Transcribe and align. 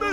To 0.00 0.06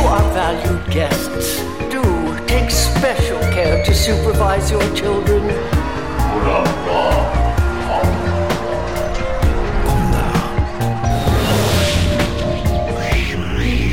our 0.00 0.32
valued 0.32 0.90
guests, 0.90 1.62
do 1.90 2.02
take 2.46 2.70
special 2.70 3.38
care 3.38 3.82
to 3.84 3.94
supervise 3.94 4.70
your 4.70 4.94
children. 4.94 5.42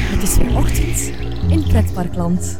Het 0.09 0.23
is 0.23 0.37
weer 0.37 0.57
ochtend 0.57 1.11
in 1.49 1.63
Pretparkland. 1.67 2.59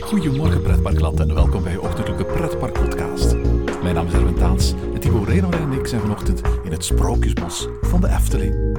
Goedemorgen 0.00 0.62
pretparkland 0.62 1.20
en 1.20 1.34
welkom 1.34 1.62
bij 1.62 1.72
je 1.72 1.80
ochtendelijke 1.80 2.24
pretpark 2.24 2.72
podcast. 2.72 3.36
Mijn 3.82 3.94
naam 3.94 4.06
is 4.06 4.12
Erwin 4.12 4.34
Taans 4.34 4.74
en 4.94 5.00
Thibaut 5.00 5.28
Renoir 5.28 5.60
en 5.60 5.72
ik 5.72 5.86
zijn 5.86 6.00
vanochtend 6.00 6.40
in 6.62 6.72
het 6.72 6.84
Sprookjesbos 6.84 7.68
van 7.80 8.00
de 8.00 8.08
Efteling. 8.08 8.70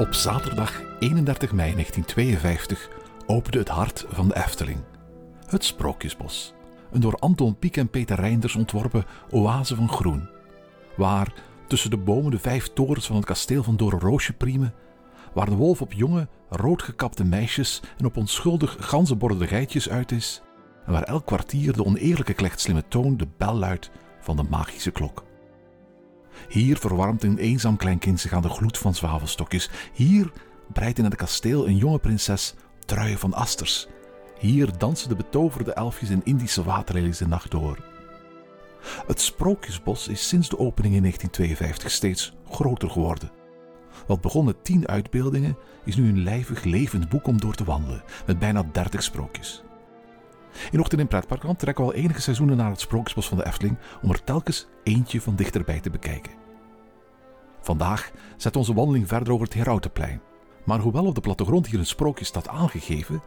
Op 0.00 0.14
zaterdag 0.14 0.82
31 0.98 1.52
mei 1.52 1.72
1952 1.72 2.88
opende 3.26 3.58
het 3.58 3.68
hart 3.68 4.06
van 4.08 4.28
de 4.28 4.36
Efteling. 4.36 4.78
Het 5.46 5.64
Sprookjesbos. 5.64 6.54
Een 6.90 7.00
door 7.00 7.14
Anton 7.14 7.58
Pieck 7.58 7.76
en 7.76 7.90
Peter 7.90 8.20
Reinders 8.20 8.56
ontworpen 8.56 9.04
oase 9.30 9.76
van 9.76 9.88
groen. 9.88 10.28
Waar 10.96 11.32
tussen 11.66 11.90
de 11.90 11.96
bomen 11.96 12.30
de 12.30 12.38
vijf 12.38 12.68
torens 12.68 13.06
van 13.06 13.16
het 13.16 13.24
kasteel 13.24 13.62
van 13.62 13.76
Doornroosje 13.76 14.32
priemen. 14.32 14.74
Waar 15.32 15.50
de 15.50 15.56
wolf 15.56 15.80
op 15.80 15.92
jonge, 15.92 16.28
roodgekapte 16.48 17.24
meisjes 17.24 17.82
en 17.98 18.04
op 18.04 18.16
onschuldig 18.16 18.76
ganzenbordende 18.80 19.46
geitjes 19.46 19.88
uit 19.88 20.12
is. 20.12 20.42
En 20.86 20.92
waar 20.92 21.02
elk 21.02 21.26
kwartier 21.26 21.72
de 21.72 21.84
oneerlijke 21.84 22.34
klechtslimme 22.34 22.84
toon 22.88 23.16
de 23.16 23.28
bel 23.36 23.54
luidt 23.54 23.90
van 24.20 24.36
de 24.36 24.44
magische 24.50 24.90
klok. 24.90 25.28
Hier 26.48 26.76
verwarmt 26.76 27.22
een 27.22 27.38
eenzaam 27.38 27.76
klein 27.76 27.98
kind 27.98 28.20
zich 28.20 28.32
aan 28.32 28.42
de 28.42 28.48
gloed 28.48 28.78
van 28.78 28.94
zwavelstokjes. 28.94 29.70
Hier 29.92 30.32
breidt 30.72 30.98
in 30.98 31.04
het 31.04 31.16
kasteel 31.16 31.66
een 31.66 31.76
jonge 31.76 31.98
prinses 31.98 32.54
truien 32.84 33.18
van 33.18 33.34
asters. 33.34 33.88
Hier 34.38 34.78
dansen 34.78 35.08
de 35.08 35.16
betoverde 35.16 35.72
elfjes 35.72 36.10
in 36.10 36.24
Indische 36.24 36.62
waterlelies 36.62 37.18
de 37.18 37.26
nacht 37.26 37.50
door. 37.50 37.78
Het 39.06 39.20
Sprookjesbos 39.20 40.08
is 40.08 40.28
sinds 40.28 40.48
de 40.48 40.58
opening 40.58 40.94
in 40.94 41.00
1952 41.00 41.90
steeds 41.90 42.36
groter 42.50 42.90
geworden. 42.90 43.30
Wat 44.06 44.20
begon 44.20 44.44
met 44.44 44.64
tien 44.64 44.88
uitbeeldingen 44.88 45.56
is 45.84 45.96
nu 45.96 46.08
een 46.08 46.22
lijvig 46.22 46.64
levend 46.64 47.08
boek 47.08 47.26
om 47.26 47.40
door 47.40 47.54
te 47.54 47.64
wandelen, 47.64 48.02
met 48.26 48.38
bijna 48.38 48.62
30 48.72 49.02
sprookjes. 49.02 49.62
In 50.70 50.80
Ochtend 50.80 51.00
in 51.00 51.06
Pretparkland 51.06 51.58
trekken 51.58 51.84
we 51.84 51.90
al 51.90 51.96
enige 51.96 52.20
seizoenen 52.20 52.56
naar 52.56 52.70
het 52.70 52.80
Sprookjesbos 52.80 53.28
van 53.28 53.36
de 53.36 53.46
Efteling 53.46 53.78
om 54.02 54.10
er 54.10 54.24
telkens 54.24 54.66
eentje 54.82 55.20
van 55.20 55.36
dichterbij 55.36 55.80
te 55.80 55.90
bekijken. 55.90 56.32
Vandaag 57.60 58.10
zet 58.36 58.56
onze 58.56 58.74
wandeling 58.74 59.08
verder 59.08 59.32
over 59.32 59.44
het 59.44 59.54
Herautenplein. 59.54 60.20
Maar 60.64 60.78
hoewel 60.78 61.06
op 61.06 61.14
de 61.14 61.20
plattegrond 61.20 61.66
hier 61.66 61.78
een 61.78 61.86
sprookje 61.86 62.24
staat 62.24 62.48
aangegeven, 62.48 63.22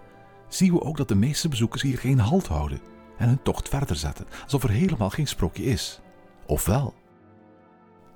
zien 0.47 0.73
we 0.73 0.81
ook 0.81 0.97
dat 0.97 1.07
de 1.07 1.15
meeste 1.15 1.49
bezoekers 1.49 1.81
hier 1.81 1.97
geen 1.97 2.19
halt 2.19 2.47
houden 2.47 2.81
en 3.17 3.27
hun 3.27 3.41
tocht 3.41 3.69
verder 3.69 3.95
zetten, 3.95 4.27
alsof 4.43 4.63
er 4.63 4.69
helemaal 4.69 5.09
geen 5.09 5.27
sprookje 5.27 5.63
is. 5.63 6.01
Ofwel. 6.45 6.93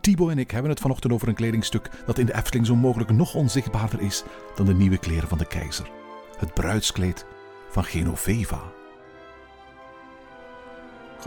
Thibaut 0.01 0.31
en 0.31 0.39
ik 0.39 0.51
hebben 0.51 0.71
het 0.71 0.79
vanochtend 0.79 1.13
over 1.13 1.27
een 1.27 1.35
kledingstuk 1.35 1.89
dat 2.05 2.17
in 2.17 2.25
de 2.25 2.35
Efteling 2.35 2.65
zo 2.65 2.75
mogelijk 2.75 3.09
nog 3.09 3.35
onzichtbaarder 3.35 4.01
is 4.01 4.23
dan 4.55 4.65
de 4.65 4.73
nieuwe 4.73 4.97
kleren 4.97 5.29
van 5.29 5.37
de 5.37 5.47
keizer. 5.47 5.89
Het 6.37 6.53
bruidskleed 6.53 7.25
van 7.69 7.83
Genoveva. 7.83 8.61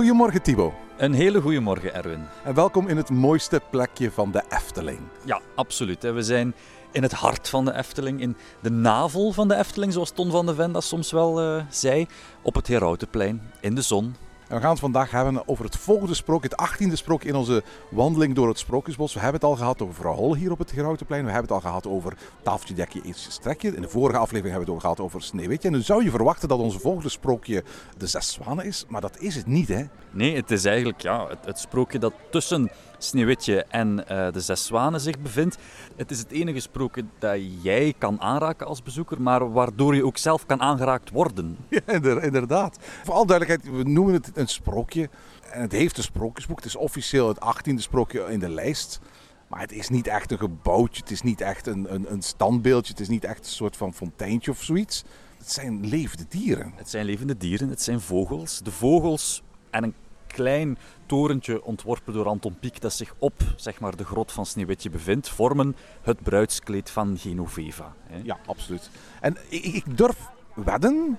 Goedemorgen 0.00 0.42
Thibaut. 0.42 0.72
Een 0.96 1.12
hele 1.12 1.40
goede 1.40 1.60
morgen, 1.60 1.94
Erwin. 1.94 2.26
En 2.44 2.54
welkom 2.54 2.88
in 2.88 2.96
het 2.96 3.10
mooiste 3.10 3.60
plekje 3.70 4.10
van 4.10 4.30
de 4.30 4.42
Efteling. 4.48 4.98
Ja, 5.24 5.40
absoluut. 5.54 6.02
We 6.02 6.22
zijn 6.22 6.54
in 6.92 7.02
het 7.02 7.12
hart 7.12 7.48
van 7.48 7.64
de 7.64 7.74
Efteling, 7.74 8.20
in 8.20 8.36
de 8.60 8.70
navel 8.70 9.32
van 9.32 9.48
de 9.48 9.56
Efteling, 9.56 9.92
zoals 9.92 10.10
Ton 10.10 10.30
van 10.30 10.46
de 10.46 10.54
Ven 10.54 10.72
dat 10.72 10.84
soms 10.84 11.10
wel 11.10 11.40
eh, 11.40 11.64
zei, 11.70 12.06
op 12.42 12.54
het 12.54 12.66
Herautenplein, 12.66 13.50
in 13.60 13.74
de 13.74 13.82
zon. 13.82 14.14
En 14.50 14.56
we 14.56 14.62
gaan 14.62 14.70
het 14.70 14.80
vandaag 14.80 15.10
hebben 15.10 15.48
over 15.48 15.64
het 15.64 15.76
volgende 15.76 16.14
sprookje, 16.14 16.48
het 16.48 16.56
achttiende 16.56 16.96
sprookje 16.96 17.28
in 17.28 17.34
onze 17.34 17.62
wandeling 17.88 18.34
door 18.34 18.48
het 18.48 18.58
Sprookjesbos. 18.58 19.14
We 19.14 19.20
hebben 19.20 19.40
het 19.40 19.50
al 19.50 19.56
gehad 19.56 19.82
over 19.82 19.94
Vrouw 19.94 20.14
Hol 20.14 20.34
hier 20.34 20.50
op 20.50 20.58
het 20.58 20.70
Gerautenplein. 20.70 21.24
We 21.24 21.30
hebben 21.30 21.48
het 21.54 21.64
al 21.64 21.68
gehad 21.68 21.86
over 21.86 22.16
Tafeltje, 22.42 22.74
Dekje, 22.74 23.00
Eetsje, 23.04 23.30
Strekje. 23.30 23.74
In 23.76 23.82
de 23.82 23.88
vorige 23.88 24.18
aflevering 24.18 24.54
hebben 24.54 24.66
we 24.66 24.72
het 24.72 24.84
al 24.84 24.90
gehad 24.94 25.00
over 25.00 25.22
Sneeuwwitje. 25.22 25.68
En 25.68 25.74
nu 25.74 25.82
zou 25.82 26.04
je 26.04 26.10
verwachten 26.10 26.48
dat 26.48 26.58
onze 26.58 26.78
volgende 26.78 27.08
sprookje 27.08 27.64
de 27.96 28.06
Zes 28.06 28.32
Zwanen 28.32 28.64
is, 28.64 28.84
maar 28.88 29.00
dat 29.00 29.18
is 29.18 29.34
het 29.34 29.46
niet, 29.46 29.68
hè? 29.68 29.84
Nee, 30.12 30.36
het 30.36 30.50
is 30.50 30.64
eigenlijk 30.64 31.00
ja, 31.00 31.26
het, 31.28 31.38
het 31.44 31.58
sprookje 31.58 31.98
dat 31.98 32.12
tussen 32.30 32.70
Sneeuwwitje 32.98 33.64
en 33.64 34.08
eh, 34.08 34.32
de 34.32 34.40
Zes 34.40 34.66
Zwanen 34.66 35.00
zich 35.00 35.18
bevindt. 35.18 35.58
Het 35.96 36.10
is 36.10 36.18
het 36.18 36.30
enige 36.30 36.60
sprookje 36.60 37.04
dat 37.18 37.62
jij 37.62 37.94
kan 37.98 38.20
aanraken 38.20 38.66
als 38.66 38.82
bezoeker, 38.82 39.22
maar 39.22 39.52
waardoor 39.52 39.94
je 39.94 40.04
ook 40.04 40.16
zelf 40.16 40.46
kan 40.46 40.60
aangeraakt 40.60 41.10
worden. 41.10 41.56
Ja, 41.68 41.80
inder- 41.86 42.22
inderdaad. 42.22 42.78
Voor 43.04 43.14
alle 43.14 43.26
duidelijkheid, 43.26 43.76
we 43.76 43.90
noemen 43.90 44.14
het 44.14 44.30
een 44.34 44.48
sprookje. 44.48 45.08
En 45.52 45.60
het 45.60 45.72
heeft 45.72 45.96
een 45.96 46.02
sprookjesboek. 46.02 46.56
Het 46.56 46.66
is 46.66 46.76
officieel 46.76 47.28
het 47.28 47.40
achttiende 47.40 47.82
sprookje 47.82 48.32
in 48.32 48.38
de 48.38 48.48
lijst. 48.48 49.00
Maar 49.48 49.60
het 49.60 49.72
is 49.72 49.88
niet 49.88 50.06
echt 50.06 50.30
een 50.30 50.38
gebouwtje. 50.38 51.00
Het 51.02 51.10
is 51.10 51.22
niet 51.22 51.40
echt 51.40 51.66
een, 51.66 51.94
een, 51.94 52.12
een 52.12 52.22
standbeeldje. 52.22 52.92
Het 52.92 53.00
is 53.00 53.08
niet 53.08 53.24
echt 53.24 53.38
een 53.38 53.52
soort 53.52 53.76
van 53.76 53.94
fonteintje 53.94 54.50
of 54.50 54.62
zoiets. 54.62 55.04
Het 55.38 55.52
zijn 55.52 55.86
levende 55.86 56.24
dieren. 56.28 56.72
Het 56.76 56.90
zijn 56.90 57.04
levende 57.04 57.36
dieren, 57.36 57.68
het 57.68 57.82
zijn 57.82 58.00
vogels. 58.00 58.60
De 58.62 58.70
vogels 58.70 59.42
en 59.70 59.84
een 59.84 59.94
klein 60.26 60.78
torentje 61.06 61.64
ontworpen 61.64 62.12
door 62.12 62.28
Anton 62.28 62.56
Pieck 62.60 62.80
dat 62.80 62.92
zich 62.92 63.14
op 63.18 63.34
zeg 63.56 63.80
maar, 63.80 63.96
de 63.96 64.04
grot 64.04 64.32
van 64.32 64.46
Sneeuwwitje 64.46 64.90
bevindt, 64.90 65.28
vormen 65.28 65.76
het 66.02 66.22
bruidskleed 66.22 66.90
van 66.90 67.18
Genoveva. 67.18 67.94
hè. 68.06 68.20
Ja, 68.22 68.38
absoluut. 68.46 68.90
En 69.20 69.36
ik, 69.48 69.64
ik 69.64 69.96
durf 69.96 70.28
wedden 70.54 71.18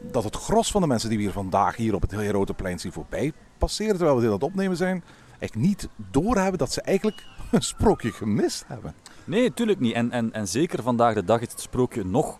dat 0.00 0.24
het 0.24 0.36
gros 0.36 0.70
van 0.70 0.80
de 0.80 0.86
mensen 0.86 1.08
die 1.08 1.18
we 1.18 1.24
hier 1.24 1.32
vandaag 1.32 1.76
hier 1.76 1.94
op 1.94 2.02
het 2.02 2.10
heel 2.10 2.28
grote 2.28 2.54
plein 2.54 2.78
zien 2.78 2.92
voorbij 2.92 3.32
passeren, 3.58 3.96
terwijl 3.96 4.14
we 4.16 4.20
dit 4.22 4.30
aan 4.30 4.36
het 4.36 4.46
opnemen 4.46 4.76
zijn, 4.76 5.04
echt 5.38 5.54
niet 5.54 5.88
doorhebben 6.10 6.58
dat 6.58 6.72
ze 6.72 6.80
eigenlijk 6.82 7.26
een 7.50 7.62
sprookje 7.62 8.12
gemist 8.12 8.64
hebben. 8.66 8.94
Nee, 9.24 9.54
tuurlijk 9.54 9.80
niet. 9.80 9.94
En, 9.94 10.10
en, 10.10 10.32
en 10.32 10.48
zeker 10.48 10.82
vandaag 10.82 11.14
de 11.14 11.24
dag 11.24 11.40
is 11.40 11.50
het 11.50 11.60
sprookje 11.60 12.04
nog 12.04 12.38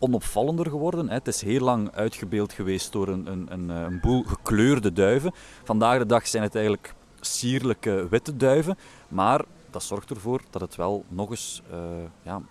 onopvallender 0.00 0.66
geworden. 0.70 1.08
hè. 1.08 1.14
Het 1.14 1.28
is 1.28 1.42
heel 1.42 1.60
lang 1.60 1.90
uitgebeeld 1.90 2.52
geweest 2.52 2.92
door 2.92 3.08
een, 3.08 3.26
een, 3.26 3.46
een, 3.52 3.70
eh, 3.70 3.80
een 3.80 4.00
boel 4.00 4.22
gekleurde 4.22 4.92
duiven. 4.92 5.32
Vandaag 5.64 5.98
de 5.98 6.06
dag 6.06 6.26
zijn 6.26 6.42
het 6.42 6.54
eigenlijk 6.54 6.94
sierlijke 7.20 8.06
witte 8.10 8.36
duiven. 8.36 8.78
Maar 9.08 9.44
dat 9.70 9.82
zorgt 9.82 10.10
ervoor 10.10 10.40
dat 10.50 10.60
het 10.60 10.76
wel 10.76 11.04
nog 11.08 11.30
eens 11.30 11.62
eh, 11.70 11.78
ja, 12.22 12.42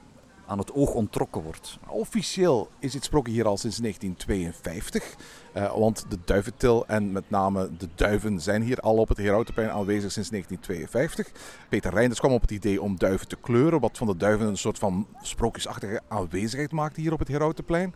aan 0.50 0.58
het 0.58 0.74
oog 0.74 0.94
onttrokken 0.94 1.42
wordt. 1.42 1.80
Officieel 1.88 2.70
is 2.80 2.92
dit 2.92 3.04
sprookje 3.04 3.34
hier 3.34 3.48
al 3.48 3.58
sinds 3.58 3.78
1952. 3.78 5.16
eh, 5.54 5.78
want 5.78 6.06
de 6.10 6.18
duiventil 6.26 6.88
en 6.88 7.12
met 7.12 7.30
name 7.30 7.70
de 7.78 7.88
duiven 7.96 8.42
zijn 8.42 8.62
hier 8.62 8.80
al 8.80 8.98
op 8.98 9.08
het 9.08 9.18
Herautenplein 9.18 9.70
aanwezig 9.70 10.12
sinds 10.12 10.30
1952. 10.30 11.32
Peter 11.70 11.94
Reinders 11.94 12.20
kwam 12.20 12.32
op 12.32 12.42
het 12.42 12.52
idee 12.52 12.82
om 12.82 12.98
duiven 12.98 13.28
te 13.28 13.36
kleuren, 13.36 13.80
wat 13.80 13.98
van 13.98 14.08
de 14.08 14.18
duiven 14.18 14.48
een 14.48 14.58
soort 14.58 14.80
van 14.80 15.08
sprookjesachtige 15.22 16.02
aanwezigheid 16.08 16.72
maakte 16.72 17.02
hier 17.02 17.14
op 17.14 17.20
het 17.20 17.28
Herautenplein. 17.28 17.94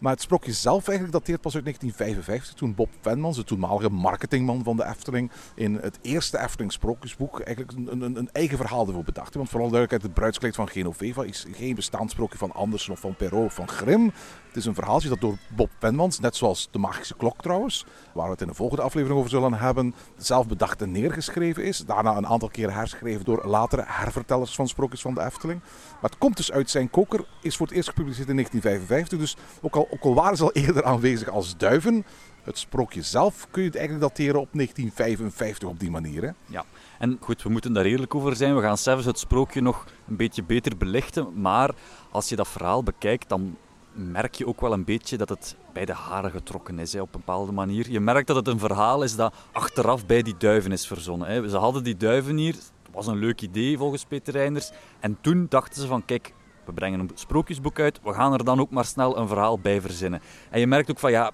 Maar 0.00 0.12
het 0.12 0.22
sprookje 0.22 0.52
zelf 0.52 0.88
eigenlijk 0.88 1.18
dateert 1.18 1.40
pas 1.40 1.54
uit 1.54 1.64
1955, 1.64 2.54
toen 2.54 2.74
Bob 2.74 2.88
Venmans, 3.00 3.36
de 3.36 3.44
toenmalige 3.44 3.90
marketingman 3.90 4.64
van 4.64 4.76
de 4.76 4.84
Efteling, 4.84 5.30
in 5.54 5.74
het 5.74 5.98
eerste 6.02 6.38
Efteling 6.38 6.72
sprookjesboek 6.72 7.40
eigenlijk 7.40 7.76
een, 7.76 8.02
een, 8.02 8.16
een 8.16 8.28
eigen 8.32 8.56
verhaal 8.56 8.86
ervoor 8.86 9.04
bedacht. 9.04 9.34
Want 9.34 9.48
vooral 9.48 9.70
duidelijkheid, 9.70 10.02
het 10.02 10.20
bruidskleed 10.20 10.54
van 10.54 10.68
Genoveva 10.68 11.22
is 11.24 11.46
geen 11.52 11.74
bestaand 11.74 12.10
sprookje 12.10 12.38
van 12.38 12.52
Andersen 12.52 12.92
of 12.92 13.00
van 13.00 13.16
Perrault 13.16 13.46
of 13.46 13.54
van 13.54 13.68
Grimm. 13.68 14.12
Het 14.50 14.58
is 14.58 14.64
een 14.64 14.74
verhaaltje 14.74 15.08
dat 15.08 15.20
door 15.20 15.38
Bob 15.56 15.70
Venmans, 15.78 16.18
net 16.18 16.36
zoals 16.36 16.68
de 16.70 16.78
magische 16.78 17.16
klok 17.16 17.42
trouwens, 17.42 17.86
waar 18.12 18.24
we 18.24 18.30
het 18.30 18.40
in 18.40 18.46
de 18.46 18.54
volgende 18.54 18.82
aflevering 18.82 19.18
over 19.18 19.30
zullen 19.30 19.54
hebben, 19.54 19.94
zelf 20.16 20.48
bedacht 20.48 20.82
en 20.82 20.90
neergeschreven 20.90 21.64
is. 21.64 21.78
Daarna 21.78 22.16
een 22.16 22.26
aantal 22.26 22.48
keren 22.48 22.74
herschreven 22.74 23.24
door 23.24 23.46
latere 23.46 23.84
hervertellers 23.86 24.54
van 24.54 24.68
sprookjes 24.68 25.00
van 25.00 25.14
de 25.14 25.22
Efteling. 25.22 25.60
Maar 26.00 26.10
het 26.10 26.18
komt 26.18 26.36
dus 26.36 26.52
uit 26.52 26.70
zijn 26.70 26.90
koker, 26.90 27.24
is 27.42 27.56
voor 27.56 27.66
het 27.66 27.76
eerst 27.76 27.88
gepubliceerd 27.88 28.28
in 28.28 28.34
1955. 28.34 29.18
Dus 29.18 29.36
ook 29.60 29.76
al, 29.76 29.88
ook 29.90 30.02
al 30.02 30.14
waren 30.14 30.36
ze 30.36 30.42
al 30.42 30.52
eerder 30.52 30.84
aanwezig 30.84 31.28
als 31.28 31.56
duiven, 31.56 32.04
het 32.42 32.58
sprookje 32.58 33.02
zelf 33.02 33.46
kun 33.50 33.62
je 33.62 33.68
het 33.68 33.76
eigenlijk 33.76 34.08
dateren 34.08 34.40
op 34.40 34.48
1955 34.52 35.68
op 35.68 35.80
die 35.80 35.90
manier. 35.90 36.22
Hè? 36.22 36.30
Ja, 36.46 36.64
en 36.98 37.18
goed, 37.20 37.42
we 37.42 37.48
moeten 37.48 37.72
daar 37.72 37.84
eerlijk 37.84 38.14
over 38.14 38.36
zijn. 38.36 38.56
We 38.56 38.62
gaan 38.62 38.78
zelfs 38.78 39.04
het 39.04 39.18
sprookje 39.18 39.60
nog 39.60 39.84
een 40.08 40.16
beetje 40.16 40.42
beter 40.42 40.76
belichten. 40.76 41.40
Maar 41.40 41.74
als 42.10 42.28
je 42.28 42.36
dat 42.36 42.48
verhaal 42.48 42.82
bekijkt, 42.82 43.28
dan 43.28 43.56
merk 43.92 44.34
je 44.34 44.46
ook 44.46 44.60
wel 44.60 44.72
een 44.72 44.84
beetje 44.84 45.16
dat 45.16 45.28
het 45.28 45.56
bij 45.72 45.84
de 45.84 45.92
haren 45.92 46.30
getrokken 46.30 46.78
is 46.78 46.92
hè, 46.92 47.00
op 47.00 47.14
een 47.14 47.22
bepaalde 47.24 47.52
manier. 47.52 47.90
Je 47.90 48.00
merkt 48.00 48.26
dat 48.26 48.36
het 48.36 48.46
een 48.46 48.58
verhaal 48.58 49.02
is 49.02 49.16
dat 49.16 49.34
achteraf 49.52 50.06
bij 50.06 50.22
die 50.22 50.36
duiven 50.38 50.72
is 50.72 50.86
verzonnen. 50.86 51.28
Hè. 51.28 51.48
Ze 51.48 51.56
hadden 51.56 51.84
die 51.84 51.96
duiven 51.96 52.36
hier, 52.36 52.54
het 52.54 52.72
was 52.92 53.06
een 53.06 53.18
leuk 53.18 53.40
idee 53.40 53.78
volgens 53.78 54.04
Peter 54.04 54.32
Reinders. 54.32 54.70
En 55.00 55.18
toen 55.20 55.46
dachten 55.48 55.80
ze 55.80 55.86
van 55.86 56.04
kijk, 56.04 56.32
we 56.70 56.76
brengen 56.76 57.00
een 57.00 57.10
sprookjesboek 57.14 57.80
uit, 57.80 58.00
we 58.02 58.12
gaan 58.12 58.32
er 58.32 58.44
dan 58.44 58.60
ook 58.60 58.70
maar 58.70 58.84
snel 58.84 59.18
een 59.18 59.28
verhaal 59.28 59.58
bij 59.58 59.80
verzinnen. 59.80 60.20
En 60.50 60.60
je 60.60 60.66
merkt 60.66 60.90
ook 60.90 60.98
van 60.98 61.10
ja, 61.10 61.32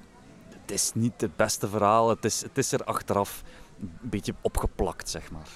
het 0.61 0.71
is 0.71 0.93
niet 0.94 1.21
het 1.21 1.37
beste 1.37 1.69
verhaal, 1.69 2.09
het 2.09 2.25
is, 2.25 2.43
het 2.43 2.59
is 2.59 2.73
er 2.73 2.85
achteraf 2.85 3.43
een 3.81 3.91
beetje 4.00 4.35
opgeplakt, 4.41 5.09
zeg 5.09 5.31
maar. 5.31 5.49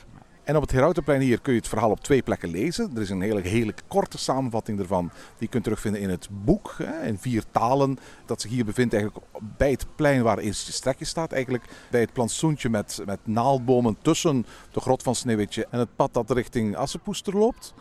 En 0.45 0.57
op 0.57 0.63
het 0.63 0.71
Herautenplein 0.71 1.21
hier 1.21 1.41
kun 1.41 1.53
je 1.53 1.59
het 1.59 1.69
verhaal 1.69 1.91
op 1.91 2.01
twee 2.01 2.23
plekken 2.23 2.51
lezen. 2.51 2.91
Er 2.95 3.01
is 3.01 3.11
een 3.11 3.21
hele, 3.21 3.41
hele 3.41 3.75
korte 3.89 4.19
samenvatting 4.19 4.79
ervan. 4.79 5.05
Die 5.09 5.13
je 5.39 5.49
kunt 5.49 5.63
terugvinden 5.63 6.01
in 6.01 6.11
het 6.11 6.29
boek, 6.31 6.75
hè, 6.79 7.07
in 7.07 7.19
vier 7.19 7.45
talen. 7.51 7.99
Dat 8.27 8.41
zich 8.41 8.51
hier 8.51 8.65
bevindt 8.65 8.95
eigenlijk 8.95 9.27
bij 9.57 9.71
het 9.71 9.87
plein 9.95 10.23
waar 10.23 10.39
Eestje 10.39 10.73
Strekje 10.73 11.05
staat. 11.05 11.33
Eigenlijk 11.33 11.65
bij 11.91 12.01
het 12.01 12.13
plantsoentje 12.13 12.69
met, 12.69 13.03
met 13.07 13.19
naaldbomen 13.25 13.97
tussen 14.03 14.47
de 14.73 14.81
grot 14.81 15.03
van 15.03 15.15
Sneeuwwitje 15.15 15.67
en 15.71 15.79
het 15.79 15.97
pad 15.97 16.15
dat 16.15 16.31
richting 16.31 16.77
Assepoester 16.77 17.37
loopt. 17.37 17.75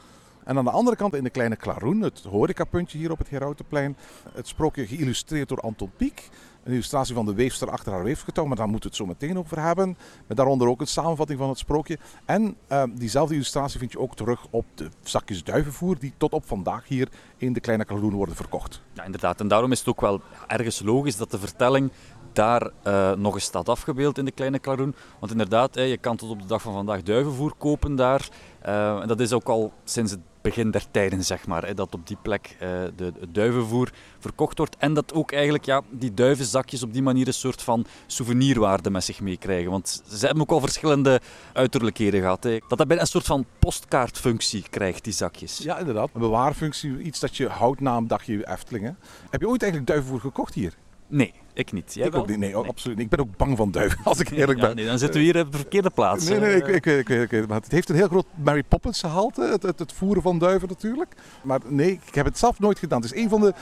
En 0.43 0.57
aan 0.57 0.63
de 0.63 0.71
andere 0.71 0.95
kant 0.95 1.15
in 1.15 1.23
de 1.23 1.29
kleine 1.29 1.55
Klaroen, 1.55 2.01
het 2.01 2.23
horecapuntje 2.29 2.97
hier 2.97 3.11
op 3.11 3.17
het 3.17 3.29
Herautenplein. 3.29 3.97
Het 4.33 4.47
sprookje 4.47 4.87
geïllustreerd 4.87 5.49
door 5.49 5.59
Anton 5.59 5.91
Pieck. 5.97 6.29
Een 6.63 6.71
illustratie 6.71 7.15
van 7.15 7.25
de 7.25 7.33
weefster 7.33 7.69
achter 7.69 7.91
haar 7.91 8.03
weefgetouw, 8.03 8.45
maar 8.45 8.57
daar 8.57 8.67
moeten 8.67 8.89
we 8.89 8.95
het 8.97 9.05
zo 9.05 9.13
meteen 9.13 9.37
over 9.37 9.61
hebben. 9.61 9.97
Met 10.27 10.37
daaronder 10.37 10.67
ook 10.67 10.81
een 10.81 10.87
samenvatting 10.87 11.39
van 11.39 11.49
het 11.49 11.57
sprookje. 11.57 11.97
En 12.25 12.55
uh, 12.71 12.83
diezelfde 12.93 13.33
illustratie 13.33 13.79
vind 13.79 13.91
je 13.91 13.99
ook 13.99 14.15
terug 14.15 14.47
op 14.49 14.65
de 14.75 14.89
zakjes 15.03 15.43
duivenvoer 15.43 15.99
die 15.99 16.13
tot 16.17 16.33
op 16.33 16.47
vandaag 16.47 16.87
hier 16.87 17.07
in 17.37 17.53
de 17.53 17.59
kleine 17.59 17.85
Klaroen 17.85 18.13
worden 18.13 18.35
verkocht. 18.35 18.81
Ja, 18.93 19.03
inderdaad. 19.03 19.39
En 19.39 19.47
daarom 19.47 19.71
is 19.71 19.79
het 19.79 19.87
ook 19.87 20.01
wel 20.01 20.21
ergens 20.47 20.81
logisch 20.81 21.17
dat 21.17 21.31
de 21.31 21.39
vertelling 21.39 21.91
daar 22.33 22.71
uh, 22.87 23.11
nog 23.11 23.33
eens 23.33 23.43
staat 23.43 23.69
afgebeeld 23.69 24.17
in 24.17 24.25
de 24.25 24.31
kleine 24.31 24.59
Klaroen. 24.59 24.95
Want 25.19 25.31
inderdaad, 25.31 25.75
je 25.75 25.97
kan 25.97 26.15
tot 26.15 26.29
op 26.29 26.41
de 26.41 26.47
dag 26.47 26.61
van 26.61 26.73
vandaag 26.73 27.03
duivenvoer 27.03 27.53
kopen 27.57 27.95
daar. 27.95 28.29
Uh, 28.65 29.01
en 29.01 29.07
dat 29.07 29.19
is 29.19 29.33
ook 29.33 29.49
al 29.49 29.73
sinds 29.83 30.11
het 30.11 30.19
begin 30.41 30.71
der 30.71 30.91
tijden, 30.91 31.23
zeg 31.23 31.47
maar. 31.47 31.65
Hè, 31.65 31.73
dat 31.73 31.93
op 31.93 32.07
die 32.07 32.17
plek 32.21 32.57
uh, 32.61 32.69
de, 32.95 33.13
het 33.19 33.33
duivenvoer 33.33 33.89
verkocht 34.19 34.57
wordt. 34.57 34.75
En 34.77 34.93
dat 34.93 35.13
ook 35.13 35.31
eigenlijk 35.31 35.65
ja, 35.65 35.81
die 35.89 36.13
duivenzakjes 36.13 36.83
op 36.83 36.93
die 36.93 37.01
manier 37.01 37.27
een 37.27 37.33
soort 37.33 37.61
van 37.61 37.85
souvenirwaarde 38.07 38.89
met 38.89 39.03
zich 39.03 39.21
meekrijgen. 39.21 39.71
Want 39.71 40.03
ze 40.07 40.25
hebben 40.25 40.43
ook 40.43 40.51
al 40.51 40.59
verschillende 40.59 41.21
uiterlijkheden 41.53 42.21
gehad. 42.21 42.43
Hè. 42.43 42.57
Dat 42.67 42.77
dat 42.77 42.87
bijna 42.87 43.01
een 43.01 43.07
soort 43.07 43.25
van 43.25 43.45
postkaartfunctie 43.59 44.65
krijgt, 44.69 45.03
die 45.03 45.13
zakjes. 45.13 45.57
Ja, 45.57 45.77
inderdaad. 45.77 46.09
Een 46.13 46.19
bewaarfunctie, 46.19 46.99
iets 46.99 47.19
dat 47.19 47.37
je 47.37 47.47
houdt 47.47 47.79
na 47.79 47.97
een 47.97 48.07
dagje 48.07 48.47
Efteling. 48.47 48.95
Heb 49.29 49.41
je 49.41 49.47
ooit 49.47 49.61
eigenlijk 49.61 49.91
duivenvoer 49.91 50.19
gekocht 50.19 50.53
hier? 50.53 50.73
Nee, 51.07 51.33
ik 51.59 51.71
niet. 51.71 51.93
Jij 51.93 52.07
ik 52.07 52.15
ook 52.15 52.27
niet. 52.27 52.37
Nee, 52.37 52.53
nee, 52.53 52.67
absoluut 52.67 52.97
niet. 52.97 53.05
Ik 53.05 53.17
ben 53.17 53.19
ook 53.19 53.37
bang 53.37 53.57
van 53.57 53.71
duiven, 53.71 53.99
als 54.03 54.19
ik 54.19 54.29
eerlijk 54.29 54.59
ja, 54.59 54.67
ben. 54.67 54.75
Nee, 54.75 54.85
dan 54.85 54.99
zitten 54.99 55.19
we 55.19 55.25
hier 55.25 55.39
op 55.39 55.51
de 55.51 55.57
verkeerde 55.57 55.89
plaats. 55.89 56.29
Nee, 56.29 56.39
nee, 56.39 56.55
ik, 56.55 56.85
ik, 56.85 57.09
ik, 57.09 57.47
maar 57.47 57.61
het 57.61 57.71
heeft 57.71 57.89
een 57.89 57.95
heel 57.95 58.07
groot 58.07 58.25
Mary 58.35 58.63
Poppins 58.63 58.99
gehalte, 58.99 59.41
het, 59.41 59.63
het, 59.63 59.79
het, 59.79 59.93
voeren 59.93 60.21
van 60.21 60.37
duiven 60.37 60.67
natuurlijk. 60.67 61.15
Maar 61.43 61.59
nee, 61.67 61.99
ik 62.05 62.15
heb 62.15 62.25
het 62.25 62.37
zelf 62.37 62.59
nooit 62.59 62.79
gedaan. 62.79 63.01
Het 63.01 63.13
is 63.13 63.21
een 63.23 63.29
van 63.29 63.41
de 63.41 63.53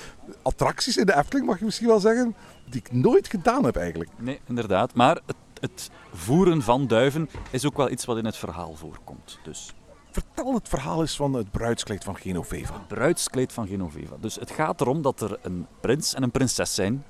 attracties 0.41 0.97
in 0.97 1.05
de 1.05 1.17
Efteling, 1.17 1.47
mag 1.47 1.59
je 1.59 1.65
misschien 1.65 1.87
wel 1.87 1.99
zeggen, 1.99 2.35
die 2.69 2.79
ik 2.79 2.91
nooit 2.91 3.27
gedaan 3.27 3.63
heb 3.63 3.75
eigenlijk. 3.75 4.09
Nee, 4.17 4.39
inderdaad. 4.47 4.93
Maar 4.93 5.19
het, 5.25 5.35
het 5.59 5.89
voeren 6.13 6.61
van 6.61 6.87
duiven 6.87 7.29
is 7.49 7.65
ook 7.65 7.77
wel 7.77 7.89
iets 7.89 8.05
wat 8.05 8.17
in 8.17 8.25
het 8.25 8.37
verhaal 8.37 8.75
voorkomt. 8.75 9.39
Dus... 9.43 9.71
Vertel 10.11 10.53
het 10.53 10.69
verhaal 10.69 11.01
eens 11.01 11.15
van 11.15 11.33
het 11.33 11.51
bruidskleed 11.51 12.03
van 12.03 12.17
Genoveva. 12.17 12.73
Het 12.73 12.87
bruidskleed 12.87 13.53
van 13.53 13.67
Genoveva. 13.67 14.15
Dus 14.19 14.35
het 14.35 14.51
gaat 14.51 14.81
erom 14.81 15.01
dat 15.01 15.21
er 15.21 15.39
een 15.41 15.67
prins 15.81 16.13
en 16.13 16.23
een 16.23 16.31
prinses 16.31 16.75
zijn 16.75 17.03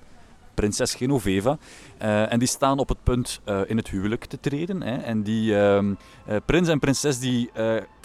prinses 0.57 0.95
Genoveva. 0.95 1.57
Uh, 2.01 2.31
en 2.31 2.39
die 2.39 2.47
staan 2.47 2.79
op 2.79 2.89
het 2.89 3.03
punt 3.03 3.41
uh, 3.45 3.59
in 3.67 3.77
het 3.77 3.89
huwelijk 3.89 4.25
te 4.25 4.39
treden. 4.39 4.81
Hè. 4.81 4.97
En 4.97 5.23
die 5.23 5.51
uh, 5.51 5.79
prins 6.45 6.69
en 6.69 6.79
prinses 6.79 7.19
die 7.19 7.49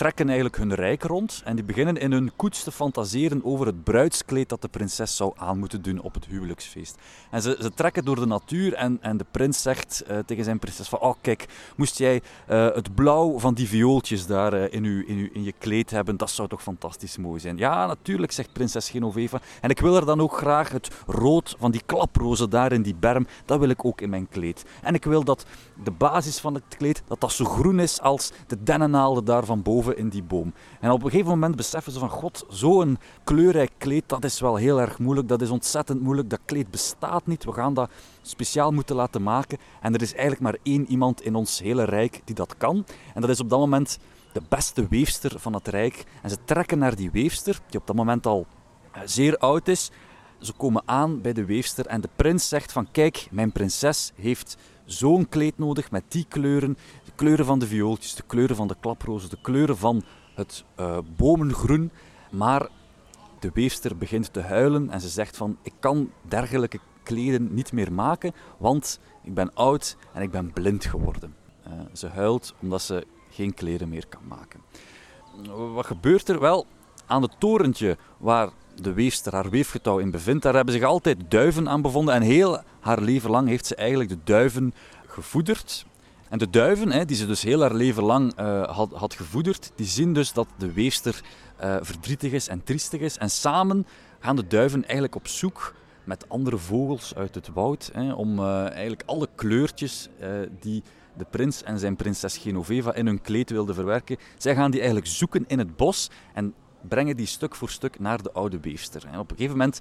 trekken 0.02 0.26
eigenlijk 0.26 0.56
hun 0.56 0.74
rijk 0.74 1.02
rond. 1.02 1.42
En 1.44 1.54
die 1.54 1.64
beginnen 1.64 1.96
in 1.96 2.12
hun 2.12 2.32
koets 2.36 2.62
te 2.62 2.72
fantaseren 2.72 3.44
over 3.44 3.66
het 3.66 3.84
bruidskleed 3.84 4.48
dat 4.48 4.62
de 4.62 4.68
prinses 4.68 5.16
zou 5.16 5.32
aan 5.36 5.58
moeten 5.58 5.82
doen 5.82 6.00
op 6.00 6.14
het 6.14 6.26
huwelijksfeest. 6.26 6.98
En 7.30 7.42
ze, 7.42 7.56
ze 7.60 7.74
trekken 7.74 8.04
door 8.04 8.16
de 8.16 8.26
natuur 8.26 8.74
en, 8.74 8.98
en 9.00 9.16
de 9.16 9.24
prins 9.30 9.62
zegt 9.62 10.04
tegen 10.26 10.44
zijn 10.44 10.58
prinses 10.58 10.88
van... 10.88 10.98
Oh 10.98 11.14
kijk, 11.20 11.46
moest 11.76 11.98
jij 11.98 12.22
het 12.46 12.94
blauw 12.94 13.38
van 13.38 13.54
die 13.54 13.68
viooltjes 13.68 14.26
daar 14.26 14.54
in, 14.54 14.84
uw, 14.84 15.04
in, 15.06 15.16
uw, 15.16 15.28
in 15.32 15.42
je 15.42 15.54
kleed 15.58 15.90
hebben, 15.90 16.16
dat 16.16 16.30
zou 16.30 16.48
toch 16.48 16.62
fantastisch 16.62 17.16
mooi 17.16 17.40
zijn. 17.40 17.56
Ja, 17.56 17.86
natuurlijk, 17.86 18.32
zegt 18.32 18.52
prinses 18.52 18.90
Genoveva. 18.90 19.40
En 19.60 19.70
ik 19.70 19.80
wil 19.80 19.96
er 19.96 20.06
dan 20.06 20.20
ook 20.20 20.36
graag 20.36 20.70
het 20.70 20.90
rood 21.06 21.54
van 21.58 21.70
die 21.70 21.82
klaprozen 21.86 22.50
daar 22.50 22.72
in 22.72 22.82
die 22.82 22.94
berm, 22.94 23.26
dat 23.44 23.58
wil 23.58 23.68
ik 23.68 23.84
ook 23.84 24.00
in 24.00 24.10
mijn 24.10 24.28
kleed. 24.28 24.64
En 24.82 24.94
ik 24.94 25.04
wil 25.04 25.24
dat 25.24 25.46
de 25.84 25.90
basis 25.90 26.38
van 26.38 26.54
het 26.54 26.64
kleed, 26.76 27.02
dat 27.06 27.20
dat 27.20 27.32
zo 27.32 27.44
groen 27.44 27.80
is 27.80 28.00
als 28.00 28.32
de 28.46 28.62
dennennaalden 28.62 29.24
daar 29.24 29.44
van 29.44 29.62
boven 29.62 29.90
in 29.96 30.08
die 30.08 30.22
boom. 30.22 30.52
En 30.80 30.90
op 30.90 31.02
een 31.02 31.10
gegeven 31.10 31.30
moment 31.30 31.56
beseffen 31.56 31.92
ze 31.92 31.98
van, 31.98 32.08
god, 32.08 32.44
zo'n 32.48 32.98
kleurrijk 33.24 33.70
kleed, 33.78 34.04
dat 34.06 34.24
is 34.24 34.40
wel 34.40 34.56
heel 34.56 34.80
erg 34.80 34.98
moeilijk, 34.98 35.28
dat 35.28 35.42
is 35.42 35.50
ontzettend 35.50 36.00
moeilijk, 36.00 36.30
dat 36.30 36.40
kleed 36.44 36.70
bestaat 36.70 37.26
niet, 37.26 37.44
we 37.44 37.52
gaan 37.52 37.74
dat 37.74 37.90
speciaal 38.22 38.70
moeten 38.70 38.96
laten 38.96 39.22
maken. 39.22 39.58
En 39.80 39.94
er 39.94 40.02
is 40.02 40.12
eigenlijk 40.12 40.42
maar 40.42 40.56
één 40.62 40.90
iemand 40.90 41.22
in 41.22 41.34
ons 41.34 41.60
hele 41.60 41.84
rijk 41.84 42.20
die 42.24 42.34
dat 42.34 42.56
kan. 42.56 42.84
En 43.14 43.20
dat 43.20 43.30
is 43.30 43.40
op 43.40 43.50
dat 43.50 43.58
moment 43.58 43.98
de 44.32 44.42
beste 44.48 44.86
weefster 44.88 45.40
van 45.40 45.52
het 45.52 45.68
rijk. 45.68 46.04
En 46.22 46.30
ze 46.30 46.36
trekken 46.44 46.78
naar 46.78 46.96
die 46.96 47.10
weefster, 47.10 47.60
die 47.70 47.80
op 47.80 47.86
dat 47.86 47.96
moment 47.96 48.26
al 48.26 48.46
zeer 49.04 49.38
oud 49.38 49.68
is. 49.68 49.90
Ze 50.38 50.52
komen 50.52 50.82
aan 50.84 51.20
bij 51.20 51.32
de 51.32 51.44
weefster 51.44 51.86
en 51.86 52.00
de 52.00 52.08
prins 52.16 52.48
zegt 52.48 52.72
van 52.72 52.90
kijk, 52.90 53.26
mijn 53.30 53.52
prinses 53.52 54.12
heeft 54.14 54.56
zo'n 54.84 55.28
kleed 55.28 55.58
nodig 55.58 55.90
met 55.90 56.04
die 56.08 56.26
kleuren. 56.28 56.78
De 57.12 57.18
kleuren 57.18 57.46
van 57.46 57.58
de 57.58 57.66
viooltjes, 57.66 58.14
de 58.14 58.22
kleuren 58.26 58.56
van 58.56 58.68
de 58.68 58.76
klaprozen, 58.80 59.30
de 59.30 59.38
kleuren 59.42 59.76
van 59.76 60.02
het 60.34 60.64
uh, 60.80 60.98
bomengroen. 61.16 61.90
Maar 62.30 62.68
de 63.38 63.50
weefster 63.54 63.96
begint 63.96 64.32
te 64.32 64.40
huilen 64.40 64.90
en 64.90 65.00
ze 65.00 65.08
zegt 65.08 65.36
van 65.36 65.56
ik 65.62 65.72
kan 65.80 66.10
dergelijke 66.28 66.78
kleden 67.02 67.54
niet 67.54 67.72
meer 67.72 67.92
maken, 67.92 68.32
want 68.58 69.00
ik 69.22 69.34
ben 69.34 69.54
oud 69.54 69.96
en 70.12 70.22
ik 70.22 70.30
ben 70.30 70.52
blind 70.52 70.84
geworden. 70.84 71.34
Uh, 71.66 71.72
ze 71.92 72.08
huilt 72.08 72.54
omdat 72.60 72.82
ze 72.82 73.06
geen 73.30 73.54
kleren 73.54 73.88
meer 73.88 74.06
kan 74.08 74.22
maken. 74.28 74.60
Wat 75.74 75.86
gebeurt 75.86 76.28
er? 76.28 76.40
Wel, 76.40 76.66
aan 77.06 77.22
het 77.22 77.40
torentje 77.40 77.96
waar 78.18 78.50
de 78.80 78.92
weefster 78.92 79.32
haar 79.32 79.50
weefgetouw 79.50 79.98
in 79.98 80.10
bevindt, 80.10 80.42
daar 80.42 80.54
hebben 80.54 80.74
zich 80.74 80.82
altijd 80.82 81.18
duiven 81.28 81.68
aan 81.68 81.82
bevonden. 81.82 82.14
En 82.14 82.22
heel 82.22 82.62
haar 82.80 83.00
leven 83.00 83.30
lang 83.30 83.48
heeft 83.48 83.66
ze 83.66 83.74
eigenlijk 83.74 84.08
de 84.10 84.18
duiven 84.24 84.74
gevoederd. 85.06 85.86
En 86.32 86.38
de 86.38 86.50
duiven, 86.50 86.92
hè, 86.92 87.04
die 87.04 87.16
ze 87.16 87.26
dus 87.26 87.42
heel 87.42 87.60
haar 87.60 87.74
leven 87.74 88.02
lang 88.02 88.40
uh, 88.40 88.62
had, 88.68 88.92
had, 88.92 89.14
gevoederd, 89.14 89.72
die 89.74 89.86
zien 89.86 90.12
dus 90.12 90.32
dat 90.32 90.46
de 90.58 90.72
weefster 90.72 91.20
uh, 91.62 91.76
verdrietig 91.80 92.32
is 92.32 92.48
en 92.48 92.64
triestig 92.64 93.00
is. 93.00 93.18
En 93.18 93.30
samen 93.30 93.86
gaan 94.20 94.36
de 94.36 94.46
duiven 94.46 94.82
eigenlijk 94.82 95.14
op 95.14 95.28
zoek 95.28 95.74
met 96.04 96.28
andere 96.28 96.58
vogels 96.58 97.14
uit 97.14 97.34
het 97.34 97.48
woud 97.48 97.90
hè, 97.92 98.12
om 98.12 98.38
uh, 98.38 98.70
eigenlijk 98.70 99.02
alle 99.06 99.28
kleurtjes 99.34 100.08
die 100.60 100.82
de 101.16 101.26
prins 101.30 101.62
en 101.62 101.78
zijn 101.78 101.96
prinses 101.96 102.36
Genoveva 102.36 102.94
in 102.94 103.06
hun 103.06 103.20
kleed 103.20 103.50
wilden 103.50 103.74
verwerken, 103.74 104.16
zij 104.38 104.54
gaan 104.54 104.70
die 104.70 104.80
eigenlijk 104.80 105.10
zoeken 105.10 105.44
in 105.46 105.58
het 105.58 105.76
bos. 105.76 106.10
En 106.34 106.54
brengen 106.88 107.16
die 107.16 107.26
stuk 107.26 107.54
voor 107.54 107.70
stuk 107.70 107.98
naar 107.98 108.22
de 108.22 108.32
oude 108.32 108.60
weefster. 108.60 109.06
En 109.06 109.18
op 109.18 109.30
een 109.30 109.36
gegeven 109.36 109.58
moment 109.58 109.80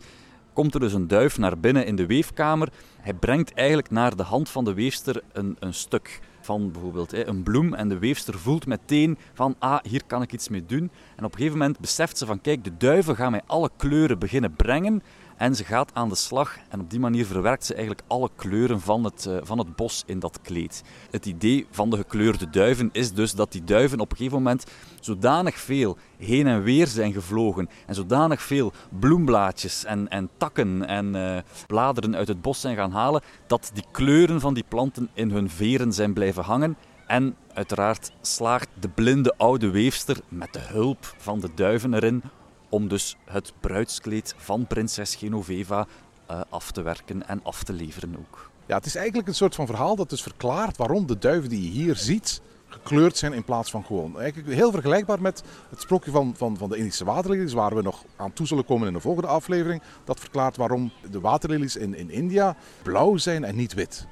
komt 0.53 0.73
er 0.73 0.79
dus 0.79 0.93
een 0.93 1.07
duif 1.07 1.37
naar 1.37 1.59
binnen 1.59 1.85
in 1.85 1.95
de 1.95 2.05
weefkamer. 2.05 2.69
Hij 2.99 3.13
brengt 3.13 3.53
eigenlijk 3.53 3.89
naar 3.89 4.15
de 4.15 4.23
hand 4.23 4.49
van 4.49 4.65
de 4.65 4.73
weefster 4.73 5.21
een, 5.31 5.55
een 5.59 5.73
stuk 5.73 6.19
bijvoorbeeld 6.59 7.13
een 7.13 7.43
bloem. 7.43 7.73
En 7.73 7.89
de 7.89 7.97
weefster 7.97 8.39
voelt 8.39 8.65
meteen 8.65 9.17
van, 9.33 9.55
ah, 9.59 9.79
hier 9.83 10.01
kan 10.07 10.21
ik 10.21 10.33
iets 10.33 10.49
mee 10.49 10.65
doen. 10.65 10.91
En 11.15 11.25
op 11.25 11.31
een 11.31 11.37
gegeven 11.37 11.57
moment 11.57 11.79
beseft 11.79 12.17
ze 12.17 12.25
van, 12.25 12.41
kijk, 12.41 12.63
de 12.63 12.77
duiven 12.77 13.15
gaan 13.15 13.31
mij 13.31 13.41
alle 13.45 13.69
kleuren 13.77 14.19
beginnen 14.19 14.53
brengen. 14.53 15.03
En 15.37 15.55
ze 15.55 15.63
gaat 15.63 15.91
aan 15.93 16.09
de 16.09 16.15
slag 16.15 16.57
en 16.69 16.79
op 16.79 16.89
die 16.89 16.99
manier 16.99 17.25
verwerkt 17.25 17.65
ze 17.65 17.73
eigenlijk 17.73 18.03
alle 18.07 18.29
kleuren 18.35 18.81
van 18.81 19.03
het, 19.03 19.25
uh, 19.29 19.37
van 19.41 19.57
het 19.57 19.75
bos 19.75 20.03
in 20.05 20.19
dat 20.19 20.39
kleed. 20.41 20.83
Het 21.11 21.25
idee 21.25 21.67
van 21.71 21.89
de 21.89 21.97
gekleurde 21.97 22.49
duiven 22.49 22.89
is 22.91 23.13
dus 23.13 23.33
dat 23.33 23.51
die 23.51 23.63
duiven 23.63 23.99
op 23.99 24.11
een 24.11 24.17
gegeven 24.17 24.37
moment 24.37 24.65
zodanig 24.99 25.55
veel 25.55 25.97
heen 26.17 26.47
en 26.47 26.63
weer 26.63 26.87
zijn 26.87 27.13
gevlogen 27.13 27.69
en 27.85 27.95
zodanig 27.95 28.41
veel 28.41 28.71
bloemblaadjes 28.99 29.85
en, 29.85 30.07
en 30.07 30.29
takken 30.37 30.87
en 30.87 31.15
uh, 31.15 31.37
bladeren 31.67 32.15
uit 32.15 32.27
het 32.27 32.41
bos 32.41 32.61
zijn 32.61 32.75
gaan 32.75 32.91
halen, 32.91 33.21
dat 33.47 33.71
die 33.73 33.85
kleuren 33.91 34.39
van 34.39 34.53
die 34.53 34.65
planten 34.67 35.09
in 35.13 35.31
hun 35.31 35.49
veren 35.49 35.93
zijn 35.93 36.13
blijven 36.13 36.43
hangen. 36.43 36.77
En 37.07 37.35
uiteraard 37.53 38.11
slaagt 38.21 38.69
de 38.79 38.89
blinde 38.89 39.33
oude 39.37 39.69
weefster 39.69 40.17
met 40.27 40.53
de 40.53 40.59
hulp 40.59 41.13
van 41.17 41.39
de 41.39 41.49
duiven 41.55 41.93
erin 41.93 42.23
om 42.71 42.87
dus 42.87 43.17
het 43.25 43.53
bruidskleed 43.59 44.33
van 44.37 44.67
prinses 44.67 45.15
Genoveva 45.15 45.87
uh, 46.31 46.41
af 46.49 46.71
te 46.71 46.81
werken 46.81 47.27
en 47.27 47.39
af 47.43 47.63
te 47.63 47.73
leveren 47.73 48.15
ook. 48.19 48.49
Ja, 48.65 48.75
het 48.75 48.85
is 48.85 48.95
eigenlijk 48.95 49.27
een 49.27 49.35
soort 49.35 49.55
van 49.55 49.65
verhaal 49.65 49.95
dat 49.95 50.09
dus 50.09 50.21
verklaart 50.21 50.77
waarom 50.77 51.07
de 51.07 51.17
duiven 51.17 51.49
die 51.49 51.63
je 51.63 51.69
hier 51.69 51.95
ziet 51.95 52.41
gekleurd 52.67 53.17
zijn 53.17 53.33
in 53.33 53.43
plaats 53.43 53.71
van 53.71 53.85
gewoon. 53.85 54.19
Eigenlijk 54.19 54.53
heel 54.53 54.71
vergelijkbaar 54.71 55.21
met 55.21 55.43
het 55.69 55.81
sprookje 55.81 56.11
van, 56.11 56.33
van, 56.37 56.57
van 56.57 56.69
de 56.69 56.77
Indische 56.77 57.05
waterlelies, 57.05 57.53
waar 57.53 57.75
we 57.75 57.81
nog 57.81 58.03
aan 58.15 58.33
toe 58.33 58.47
zullen 58.47 58.65
komen 58.65 58.87
in 58.87 58.93
de 58.93 58.99
volgende 58.99 59.27
aflevering. 59.27 59.81
Dat 60.03 60.19
verklaart 60.19 60.57
waarom 60.57 60.91
de 61.11 61.19
waterlelies 61.19 61.75
in, 61.75 61.95
in 61.95 62.09
India 62.09 62.55
blauw 62.83 63.17
zijn 63.17 63.43
en 63.43 63.55
niet 63.55 63.73
wit. 63.73 64.07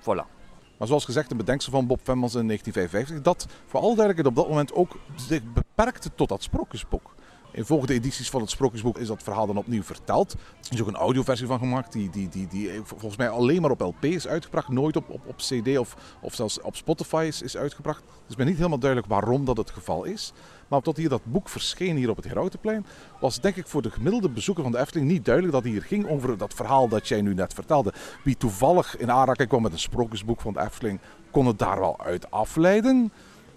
Voilà. 0.00 0.32
Maar 0.78 0.88
zoals 0.88 1.04
gezegd, 1.04 1.30
een 1.30 1.36
bedenksel 1.36 1.72
van 1.72 1.86
Bob 1.86 2.00
Femmels 2.02 2.34
in 2.34 2.46
1955, 2.46 3.22
dat 3.22 3.52
voor 3.66 3.80
alle 3.80 3.96
duidelijkheid 3.96 4.26
op 4.26 4.34
dat 4.34 4.48
moment 4.48 4.72
ook 4.72 4.96
zich 5.16 5.42
beperkte 5.52 6.10
tot 6.14 6.28
dat 6.28 6.42
sprookjesboek. 6.42 7.13
In 7.54 7.64
volgende 7.64 7.92
edities 7.92 8.30
van 8.30 8.40
het 8.40 8.50
Sprookjesboek 8.50 8.98
is 8.98 9.06
dat 9.06 9.22
verhaal 9.22 9.46
dan 9.46 9.56
opnieuw 9.56 9.82
verteld. 9.82 10.32
Er 10.32 10.72
is 10.72 10.80
ook 10.80 10.88
een 10.88 10.94
audioversie 10.94 11.46
van 11.46 11.58
gemaakt, 11.58 11.92
die, 11.92 12.10
die, 12.10 12.28
die, 12.28 12.46
die 12.46 12.70
volgens 12.84 13.16
mij 13.16 13.28
alleen 13.28 13.62
maar 13.62 13.70
op 13.70 13.80
LP 13.80 14.04
is 14.04 14.26
uitgebracht. 14.26 14.68
Nooit 14.68 14.96
op, 14.96 15.10
op, 15.10 15.26
op 15.26 15.36
CD 15.36 15.78
of, 15.78 15.96
of 16.20 16.34
zelfs 16.34 16.60
op 16.60 16.76
Spotify 16.76 17.24
is, 17.28 17.42
is 17.42 17.56
uitgebracht. 17.56 18.02
Dus 18.26 18.36
ben 18.36 18.46
niet 18.46 18.56
helemaal 18.56 18.78
duidelijk 18.78 19.10
waarom 19.10 19.44
dat 19.44 19.56
het 19.56 19.70
geval 19.70 20.04
is. 20.04 20.32
Maar 20.68 20.80
tot 20.80 20.96
hier 20.96 21.08
dat 21.08 21.24
boek 21.24 21.48
verscheen 21.48 21.96
hier 21.96 22.10
op 22.10 22.16
het 22.16 22.24
Herautenplein, 22.24 22.86
was 23.20 23.40
denk 23.40 23.56
ik 23.56 23.66
voor 23.66 23.82
de 23.82 23.90
gemiddelde 23.90 24.28
bezoeker 24.28 24.62
van 24.62 24.72
de 24.72 24.78
Efteling 24.78 25.10
niet 25.10 25.24
duidelijk 25.24 25.54
dat 25.54 25.64
het 25.64 25.72
hier 25.72 25.82
ging 25.82 26.08
over 26.08 26.38
dat 26.38 26.54
verhaal 26.54 26.88
dat 26.88 27.08
jij 27.08 27.20
nu 27.20 27.34
net 27.34 27.54
vertelde. 27.54 27.92
Wie 28.24 28.36
toevallig 28.36 28.96
in 28.96 29.10
aanraking 29.10 29.48
kwam 29.48 29.62
met 29.62 29.72
een 29.72 29.78
sprookjesboek 29.78 30.40
van 30.40 30.52
de 30.52 30.60
Efteling, 30.60 31.00
kon 31.30 31.46
het 31.46 31.58
daar 31.58 31.80
wel 31.80 32.00
uit 32.00 32.30
afleiden. 32.30 33.12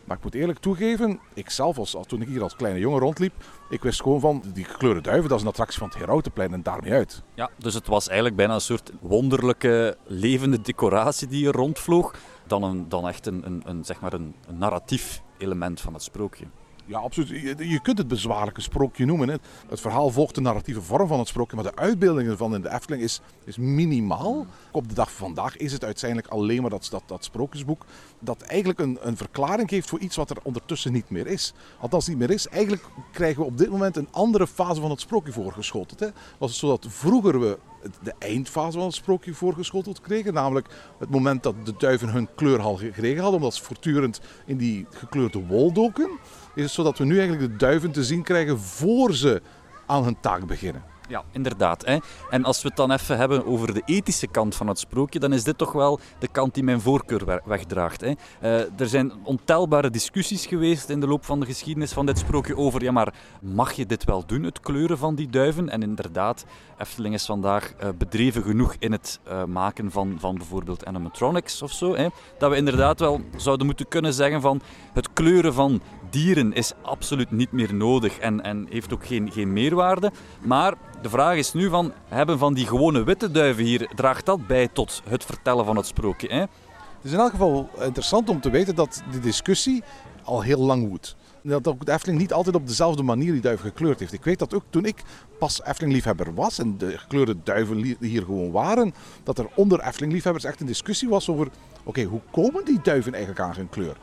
Maar 0.08 0.18
ik 0.18 0.24
moet 0.24 0.36
eerlijk 0.36 0.60
toegeven, 0.60 1.20
ik 1.34 1.50
zelf, 1.50 1.78
als, 1.78 1.96
toen 2.08 2.22
ik 2.22 2.28
hier 2.28 2.44
als 2.44 2.56
kleine 2.56 2.80
jongen 2.80 3.00
rondliep, 3.00 3.34
ik 3.70 3.84
wist 3.84 4.02
gewoon 4.02 4.20
van 4.20 4.44
die 4.54 4.64
gekleurde 4.64 5.02
duiven, 5.02 5.30
dat 5.30 5.38
is 5.38 5.44
een 5.44 5.50
attractie 5.50 5.80
van 5.80 5.88
het 5.88 5.98
Herautenplein 5.98 6.54
en 6.54 6.64
daarmee 6.64 6.92
uit. 6.92 7.24
Ja, 7.34 7.50
dus 7.58 7.74
het 7.74 7.88
was 7.88 8.08
eigenlijk 8.08 8.38
bijna 8.38 8.54
een 8.54 8.62
soort 8.62 8.92
wonderlijke 9.00 9.98
levende 10.06 10.62
decoratie 10.62 11.28
die 11.28 11.38
hier 11.38 11.52
rondvloog, 11.52 12.16
dan, 12.46 12.64
een, 12.64 12.90
dan 12.90 13.08
echt 13.08 13.26
een, 13.26 13.62
een, 13.66 13.86
zeg 13.86 14.00
maar 14.00 14.14
een 14.14 14.36
narratief 14.52 15.22
element 15.38 15.82
van 15.82 15.94
het 15.94 16.04
sprookje. 16.04 16.46
Ja, 16.88 17.00
absoluut. 17.00 17.60
Je, 17.60 17.80
kunt 17.82 17.98
het 17.98 18.08
bezwaarlijke 18.08 18.62
sprookje 18.62 19.06
noemen. 19.06 19.30
Hè. 19.30 19.36
Het 19.70 19.80
verhaal 19.80 20.10
volgt 20.10 20.36
de 20.36 20.42
narratieve 20.42 20.82
vorm 20.82 21.08
van 21.08 21.20
het 21.20 21.28
sprookje, 21.28 21.56
maar 21.56 21.66
de 21.66 21.76
uitbeelding 21.76 22.30
ervan 22.30 22.56
in 22.56 22.62
de 22.62 22.74
Efteling 22.74 23.04
is, 23.04 23.22
is 23.44 23.58
minimaal. 23.58 24.46
Op 24.72 24.90
de 24.90 24.96
dag 24.96 25.12
van 25.12 25.26
vandaag 25.26 25.58
is 25.58 25.72
het 25.72 25.84
uiteindelijk 25.84 26.32
alleen 26.32 26.62
maar 26.62 26.70
dat, 26.70 26.88
dat, 26.92 27.04
dat 27.06 27.24
sprookjesboek 27.24 27.86
dat 28.20 28.42
eigenlijk 28.42 28.80
een, 28.80 28.98
een 29.02 29.18
verklaring 29.18 29.70
geeft 29.70 29.90
voor 29.90 30.00
iets 30.00 30.16
wat 30.16 30.30
er 30.30 30.38
ondertussen 30.44 30.92
niet 30.92 31.10
meer 31.10 31.28
is. 31.28 31.54
Althans 31.80 32.08
niet 32.08 32.18
meer 32.18 32.30
is. 32.30 32.48
Eigenlijk 32.48 32.84
krijgen 33.12 33.42
we 33.42 33.48
op 33.48 33.58
dit 33.58 33.70
moment 33.70 33.96
een 33.96 34.08
andere 34.12 34.48
fase 34.48 34.82
van 34.82 34.90
het 34.90 35.00
sprookje 35.00 35.32
voorgeschoteld. 35.32 36.00
Hè. 36.00 36.08
Was 36.38 36.50
het 36.50 36.60
zo 36.60 36.68
dat 36.68 36.86
vroeger 36.90 37.40
we 37.40 37.58
de 38.04 38.14
eindfase 38.20 38.78
van 38.78 38.88
het 38.88 38.96
sprookje 38.96 39.34
voorgeschoteld 39.34 40.02
kregen. 40.02 40.34
Namelijk 40.34 40.68
het 41.00 41.10
moment 41.10 41.44
dat 41.44 41.56
de 41.66 41.74
duiven 41.78 42.10
hun 42.10 42.28
kleur 42.36 42.60
al 42.60 42.78
gekregen 42.78 43.22
hadden, 43.22 43.40
omdat 43.40 43.56
ze 43.56 43.64
voortdurend 43.64 44.22
in 44.46 44.58
die 44.58 44.86
gekleurde 44.90 45.46
wol 45.46 45.72
doken 45.72 46.10
is 46.58 46.64
het 46.64 46.72
zo 46.72 46.84
dat 46.84 46.98
we 46.98 47.06
nu 47.06 47.20
eigenlijk 47.20 47.52
de 47.52 47.58
duiven 47.58 47.92
te 47.92 48.04
zien 48.04 48.24
krijgen 48.24 48.60
voor 48.60 49.14
ze 49.14 49.42
aan 49.86 50.04
hun 50.04 50.20
taak 50.20 50.46
beginnen. 50.46 50.84
Ja, 51.08 51.24
inderdaad. 51.32 51.86
Hè. 51.86 51.98
En 52.30 52.44
als 52.44 52.62
we 52.62 52.68
het 52.68 52.78
dan 52.78 52.92
even 52.92 53.18
hebben 53.18 53.46
over 53.46 53.74
de 53.74 53.82
ethische 53.86 54.28
kant 54.28 54.56
van 54.56 54.68
het 54.68 54.80
sprookje, 54.80 55.20
dan 55.20 55.34
is 55.34 55.44
dit 55.44 55.58
toch 55.58 55.72
wel 55.72 56.00
de 56.20 56.28
kant 56.28 56.54
die 56.54 56.64
mijn 56.64 56.82
voorkeur 56.82 57.42
wegdraagt. 57.46 58.02
Hè. 58.02 58.12
Uh, 58.42 58.80
er 58.80 58.88
zijn 58.88 59.12
ontelbare 59.24 59.90
discussies 59.90 60.46
geweest 60.46 60.90
in 60.90 61.00
de 61.00 61.08
loop 61.08 61.26
van 61.26 61.40
de 61.40 61.46
geschiedenis 61.46 61.92
van 61.92 62.06
dit 62.06 62.18
sprookje 62.18 62.58
over, 62.58 62.84
ja 62.84 62.92
maar 62.92 63.14
mag 63.42 63.72
je 63.74 63.86
dit 63.86 64.04
wel 64.04 64.26
doen, 64.26 64.44
het 64.44 64.60
kleuren 64.60 64.98
van 64.98 65.16
die 65.16 65.30
duiven? 65.30 65.70
En 65.70 65.82
inderdaad, 65.82 66.46
Efteling 66.78 67.14
is 67.14 67.26
vandaag 67.26 67.74
uh, 67.84 67.90
bedreven 67.98 68.44
genoeg 68.44 68.76
in 68.80 68.92
het 68.92 69.20
uh, 69.28 69.44
maken 69.44 69.92
van, 69.92 70.18
van 70.20 70.36
bijvoorbeeld 70.36 70.86
animatronics 70.86 71.62
of 71.62 71.72
zo, 71.72 71.96
hè, 71.96 72.08
dat 72.38 72.50
we 72.50 72.56
inderdaad 72.56 73.00
wel 73.00 73.22
zouden 73.36 73.66
moeten 73.66 73.88
kunnen 73.88 74.14
zeggen 74.14 74.42
van 74.42 74.62
het 74.94 75.14
kleuren 75.14 75.54
van 75.54 75.82
dieren 76.10 76.54
is 76.54 76.74
absoluut 76.82 77.32
niet 77.32 77.52
meer 77.52 77.74
nodig 77.74 78.18
en, 78.18 78.44
en 78.44 78.68
heeft 78.70 78.94
ook 78.94 79.06
geen, 79.06 79.32
geen 79.32 79.54
meerwaarde. 79.54 80.12
Maar 80.42 80.74
de 81.02 81.10
vraag 81.10 81.38
is 81.38 81.54
nu 81.54 81.70
van, 81.70 81.94
hebben 82.08 82.38
van 82.38 82.54
die 82.54 82.68
gewone 82.68 83.04
witte 83.04 83.32
duiven 83.32 83.64
hier, 83.64 83.92
draagt 83.96 84.26
dat 84.26 84.48
bij 84.48 84.68
tot 84.68 85.02
het 85.10 85.26
vertellen 85.26 85.66
van 85.66 85.76
het 85.76 85.86
sprookje? 85.86 86.28
Hè? 86.28 86.40
Het 86.40 87.06
is 87.06 87.12
in 87.12 87.20
elk 87.20 87.32
geval 87.32 87.70
interessant 87.82 88.30
om 88.30 88.42
te 88.42 88.50
weten 88.50 88.76
dat 88.76 89.04
die 89.12 89.20
discussie 89.20 89.84
al 90.24 90.42
heel 90.42 90.60
lang 90.60 90.88
woedt. 90.88 91.16
Dat 91.42 91.68
ook 91.68 91.86
de 91.86 91.92
Efteling 91.92 92.20
niet 92.20 92.34
altijd 92.34 92.56
op 92.56 92.68
dezelfde 92.68 93.04
manier 93.04 93.32
die 93.32 93.42
duiven 93.42 93.70
gekleurd 93.70 94.00
heeft. 94.00 94.14
Ik 94.14 94.24
weet 94.24 94.40
dat 94.40 94.54
ook 94.54 94.64
toen 94.70 94.86
ik 94.86 95.04
pas 95.40 95.64
Efteling-liefhebber 95.64 96.34
was 96.34 96.60
en 96.60 96.78
de 96.78 96.98
gekleurde 96.98 97.36
duiven 97.44 97.98
hier 98.00 98.24
gewoon 98.24 98.52
waren, 98.52 98.94
dat 99.24 99.38
er 99.38 99.48
onder 99.56 99.80
Efteling-liefhebbers 99.80 100.44
echt 100.44 100.60
een 100.60 100.66
discussie 100.66 101.10
was 101.10 101.30
over: 101.30 101.48
oké, 101.84 102.04
hoe 102.04 102.22
komen 102.32 102.66
die 102.66 102.80
duiven 102.84 103.14
eigenlijk 103.14 103.44
aan 103.44 103.56
hun 103.56 103.70
kleur? 103.70 103.98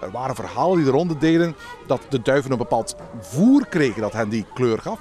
Er 0.00 0.10
waren 0.10 0.34
verhalen 0.34 0.76
die 0.76 0.84
de 0.84 0.90
ronde 0.90 1.18
deden 1.18 1.56
dat 1.86 2.00
de 2.08 2.22
duiven 2.22 2.50
een 2.50 2.58
bepaald 2.58 2.96
voer 3.20 3.66
kregen 3.66 4.00
dat 4.00 4.12
hen 4.12 4.28
die 4.28 4.46
kleur 4.54 4.78
gaf. 4.78 4.98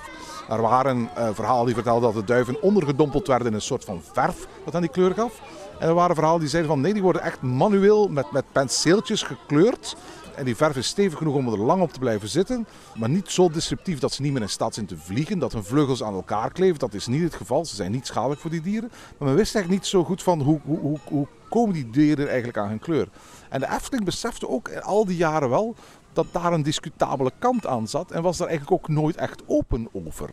Er 0.49 0.61
waren 0.61 1.09
uh, 1.17 1.29
verhalen 1.33 1.65
die 1.65 1.73
vertelden 1.73 2.01
dat 2.01 2.13
de 2.13 2.33
duiven 2.33 2.61
ondergedompeld 2.61 3.27
werden 3.27 3.47
in 3.47 3.53
een 3.53 3.61
soort 3.61 3.85
van 3.85 4.01
verf 4.11 4.47
dat 4.63 4.73
hen 4.73 4.81
die 4.81 4.91
kleur 4.91 5.13
gaf. 5.13 5.41
En 5.79 5.87
er 5.87 5.93
waren 5.93 6.15
verhalen 6.15 6.39
die 6.39 6.49
zeiden 6.49 6.71
van 6.71 6.81
nee, 6.81 6.93
die 6.93 7.01
worden 7.01 7.21
echt 7.21 7.41
manueel 7.41 8.07
met, 8.07 8.31
met 8.31 8.45
penseeltjes 8.51 9.23
gekleurd. 9.23 9.95
En 10.39 10.45
die 10.45 10.55
verf 10.55 10.75
is 10.75 10.87
stevig 10.87 11.17
genoeg 11.17 11.35
om 11.35 11.47
er 11.47 11.59
lang 11.59 11.81
op 11.81 11.93
te 11.93 11.99
blijven 11.99 12.29
zitten. 12.29 12.67
Maar 12.95 13.09
niet 13.09 13.31
zo 13.31 13.49
disruptief 13.49 13.99
dat 13.99 14.13
ze 14.13 14.21
niet 14.21 14.33
meer 14.33 14.41
in 14.41 14.49
staat 14.49 14.73
zijn 14.73 14.85
te 14.85 14.97
vliegen. 14.97 15.39
Dat 15.39 15.53
hun 15.53 15.63
vleugels 15.63 16.03
aan 16.03 16.13
elkaar 16.13 16.51
kleven. 16.51 16.79
Dat 16.79 16.93
is 16.93 17.07
niet 17.07 17.23
het 17.23 17.35
geval. 17.35 17.65
Ze 17.65 17.75
zijn 17.75 17.91
niet 17.91 18.07
schadelijk 18.07 18.41
voor 18.41 18.49
die 18.49 18.61
dieren. 18.61 18.91
Maar 19.17 19.27
men 19.27 19.37
wist 19.37 19.55
eigenlijk 19.55 19.83
niet 19.83 19.91
zo 19.91 20.03
goed 20.03 20.23
van 20.23 20.41
hoe, 20.41 20.59
hoe, 20.65 20.79
hoe, 20.79 20.99
hoe 21.03 21.27
komen 21.49 21.73
die 21.73 21.89
dieren 21.89 22.27
eigenlijk 22.27 22.57
aan 22.57 22.69
hun 22.69 22.79
kleur. 22.79 23.07
En 23.49 23.59
de 23.59 23.69
Efteling 23.69 24.05
besefte 24.05 24.49
ook 24.49 24.75
al 24.75 25.05
die 25.05 25.17
jaren 25.17 25.49
wel 25.49 25.75
dat 26.13 26.25
daar 26.31 26.53
een 26.53 26.63
discutabele 26.63 27.31
kant 27.39 27.65
aan 27.65 27.87
zat. 27.87 28.11
En 28.11 28.21
was 28.21 28.37
daar 28.37 28.47
eigenlijk 28.47 28.81
ook 28.81 28.95
nooit 28.95 29.15
echt 29.15 29.41
open 29.45 29.89
over. 29.91 30.29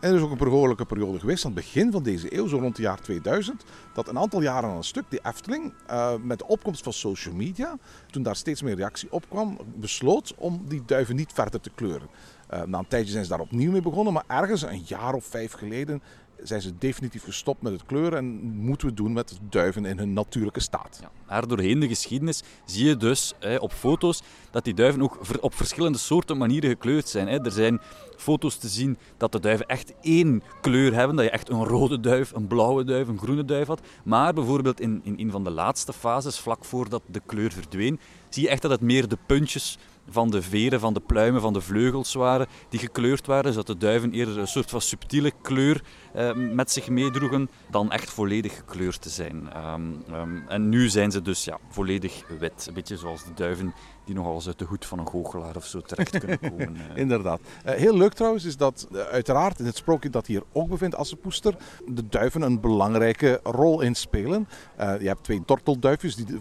En 0.00 0.10
er 0.10 0.16
is 0.16 0.22
ook 0.22 0.30
een 0.30 0.38
behoorlijke 0.38 0.84
periode 0.84 1.18
geweest, 1.18 1.44
aan 1.44 1.52
het 1.52 1.60
begin 1.60 1.92
van 1.92 2.02
deze 2.02 2.36
eeuw, 2.36 2.46
zo 2.46 2.56
rond 2.56 2.76
het 2.76 2.86
jaar 2.86 3.00
2000, 3.00 3.64
dat 3.94 4.08
een 4.08 4.18
aantal 4.18 4.42
jaren 4.42 4.70
aan 4.70 4.76
een 4.76 4.84
stuk, 4.84 5.04
die 5.08 5.20
Efteling, 5.22 5.72
uh, 5.90 6.14
met 6.22 6.38
de 6.38 6.46
opkomst 6.46 6.82
van 6.82 6.92
social 6.92 7.34
media, 7.34 7.76
toen 8.10 8.22
daar 8.22 8.36
steeds 8.36 8.62
meer 8.62 8.74
reactie 8.74 9.12
op 9.12 9.28
kwam, 9.28 9.58
besloot 9.74 10.34
om 10.36 10.62
die 10.68 10.82
duiven 10.86 11.16
niet 11.16 11.32
verder 11.32 11.60
te 11.60 11.70
kleuren. 11.74 12.08
Uh, 12.54 12.62
na 12.62 12.78
een 12.78 12.88
tijdje 12.88 13.12
zijn 13.12 13.24
ze 13.24 13.30
daar 13.30 13.40
opnieuw 13.40 13.70
mee 13.70 13.82
begonnen, 13.82 14.12
maar 14.12 14.24
ergens 14.26 14.62
een 14.62 14.82
jaar 14.86 15.14
of 15.14 15.24
vijf 15.24 15.52
geleden 15.52 16.02
zijn 16.42 16.60
ze 16.60 16.78
definitief 16.78 17.24
gestopt 17.24 17.62
met 17.62 17.72
het 17.72 17.86
kleuren 17.86 18.18
en 18.18 18.40
moeten 18.56 18.88
we 18.88 18.94
doen 18.94 19.12
met 19.12 19.38
duiven 19.50 19.84
in 19.84 19.98
hun 19.98 20.12
natuurlijke 20.12 20.60
staat. 20.60 20.98
Ja, 21.00 21.10
maar 21.26 21.48
doorheen 21.48 21.80
de 21.80 21.88
geschiedenis 21.88 22.42
zie 22.64 22.86
je 22.86 22.96
dus 22.96 23.34
hè, 23.38 23.56
op 23.56 23.72
foto's 23.72 24.22
dat 24.50 24.64
die 24.64 24.74
duiven 24.74 25.02
ook 25.02 25.18
op 25.40 25.54
verschillende 25.54 25.98
soorten 25.98 26.36
manieren 26.36 26.70
gekleurd 26.70 27.08
zijn. 27.08 27.28
Hè. 27.28 27.44
Er 27.44 27.50
zijn 27.50 27.80
foto's 28.16 28.56
te 28.56 28.68
zien 28.68 28.98
dat 29.16 29.32
de 29.32 29.40
duiven 29.40 29.66
echt 29.66 29.92
één 30.00 30.42
kleur 30.60 30.94
hebben, 30.94 31.16
dat 31.16 31.24
je 31.24 31.30
echt 31.30 31.48
een 31.48 31.64
rode 31.64 32.00
duif, 32.00 32.32
een 32.32 32.46
blauwe 32.46 32.84
duif, 32.84 33.08
een 33.08 33.18
groene 33.18 33.44
duif 33.44 33.66
had. 33.66 33.80
Maar 34.04 34.34
bijvoorbeeld 34.34 34.80
in, 34.80 35.00
in 35.04 35.14
een 35.18 35.30
van 35.30 35.44
de 35.44 35.50
laatste 35.50 35.92
fases, 35.92 36.38
vlak 36.38 36.64
voordat 36.64 37.02
de 37.06 37.22
kleur 37.26 37.52
verdween, 37.52 38.00
zie 38.28 38.42
je 38.42 38.48
echt 38.48 38.62
dat 38.62 38.70
het 38.70 38.80
meer 38.80 39.08
de 39.08 39.18
puntjes 39.26 39.78
van 40.08 40.30
de 40.30 40.42
veren, 40.42 40.80
van 40.80 40.94
de 40.94 41.00
pluimen, 41.00 41.40
van 41.40 41.52
de 41.52 41.60
vleugels 41.60 42.14
waren, 42.14 42.46
die 42.68 42.80
gekleurd 42.80 43.26
waren, 43.26 43.52
zodat 43.52 43.66
de 43.66 43.76
duiven 43.76 44.12
eerder 44.12 44.38
een 44.38 44.48
soort 44.48 44.70
van 44.70 44.80
subtiele 44.80 45.32
kleur 45.42 45.82
eh, 46.12 46.34
met 46.34 46.70
zich 46.70 46.88
meedroegen, 46.88 47.48
dan 47.70 47.92
echt 47.92 48.10
volledig 48.10 48.56
gekleurd 48.56 49.02
te 49.02 49.08
zijn. 49.08 49.50
Um, 49.56 50.04
um, 50.12 50.44
en 50.48 50.68
nu 50.68 50.88
zijn 50.88 51.10
ze 51.10 51.22
dus 51.22 51.44
ja, 51.44 51.58
volledig 51.68 52.22
wit, 52.38 52.64
een 52.68 52.74
beetje 52.74 52.96
zoals 52.96 53.24
de 53.24 53.34
duiven 53.34 53.74
die 54.06 54.14
nogal 54.14 54.34
eens 54.34 54.46
uit 54.46 54.58
de 54.58 54.64
hoed 54.64 54.86
van 54.86 54.98
een 54.98 55.08
goochelaar 55.08 55.56
of 55.56 55.66
zo 55.66 55.80
terecht 55.80 56.18
kunnen 56.18 56.38
komen. 56.38 56.76
Uh. 56.76 56.96
Inderdaad. 57.04 57.40
Uh, 57.66 57.72
heel 57.72 57.96
leuk 57.96 58.12
trouwens 58.12 58.44
is 58.44 58.56
dat 58.56 58.88
uh, 58.92 59.00
uiteraard 59.00 59.58
in 59.58 59.64
het 59.64 59.76
sprookje 59.76 60.10
dat 60.10 60.26
hier 60.26 60.42
ook 60.52 60.68
bevindt, 60.68 60.96
Assepoester, 60.96 61.56
de 61.86 62.08
duiven 62.08 62.42
een 62.42 62.60
belangrijke 62.60 63.40
rol 63.42 63.80
in 63.80 63.94
spelen. 63.94 64.48
je 64.76 65.06
hebt 65.06 65.24
twee 65.24 65.44
tortelduifjes 65.44 66.14
die 66.16 66.24
de, 66.24 66.38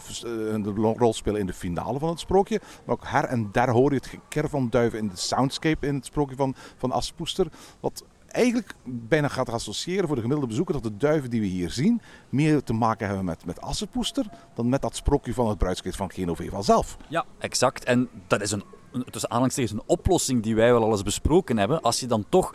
de, 0.61 0.93
rol 0.97 1.13
spelen 1.13 1.39
in 1.39 1.45
de 1.45 1.53
finale 1.53 1.99
van 1.99 2.09
het 2.09 2.19
sprookje. 2.19 2.59
Maar 2.85 2.95
ook 2.95 3.03
her 3.05 3.23
en 3.23 3.49
der 3.51 3.69
hoor 3.69 3.89
je 3.89 3.97
het 3.97 4.07
geker 4.07 4.49
van 4.49 4.69
duiven 4.69 4.99
in 4.99 5.07
de 5.07 5.17
soundscape 5.17 5.87
in 5.87 5.95
het 5.95 6.05
sprookje 6.05 6.35
van, 6.35 6.55
van 6.77 6.91
Assepoester. 6.91 7.47
Wat 7.79 8.03
eigenlijk 8.35 8.73
bijna 8.83 9.27
gaat 9.27 9.49
associëren 9.49 10.05
voor 10.07 10.15
de 10.15 10.21
gemiddelde 10.21 10.51
bezoeker 10.51 10.73
dat 10.73 10.83
de 10.83 10.97
duiven 10.97 11.29
die 11.29 11.41
we 11.41 11.47
hier 11.47 11.69
zien 11.69 12.01
meer 12.29 12.63
te 12.63 12.73
maken 12.73 13.07
hebben 13.07 13.25
met, 13.25 13.45
met 13.45 13.61
Assepoester 13.61 14.25
dan 14.53 14.69
met 14.69 14.81
dat 14.81 14.95
sprookje 14.95 15.33
van 15.33 15.49
het 15.49 15.57
bruidskleed 15.57 15.95
van 15.95 16.11
Genoveva 16.11 16.61
zelf. 16.61 16.97
Ja, 17.07 17.25
exact. 17.39 17.83
En 17.83 18.09
dat 18.27 18.41
is 18.41 18.51
een, 18.51 18.63
tussen 19.09 19.29
aanhalingstekens 19.29 19.73
een 19.73 19.87
oplossing 19.87 20.43
die 20.43 20.55
wij 20.55 20.71
wel 20.71 20.83
al 20.83 20.91
eens 20.91 21.03
besproken 21.03 21.57
hebben. 21.57 21.81
Als 21.81 21.99
je 21.99 22.07
dan 22.07 22.25
toch 22.29 22.53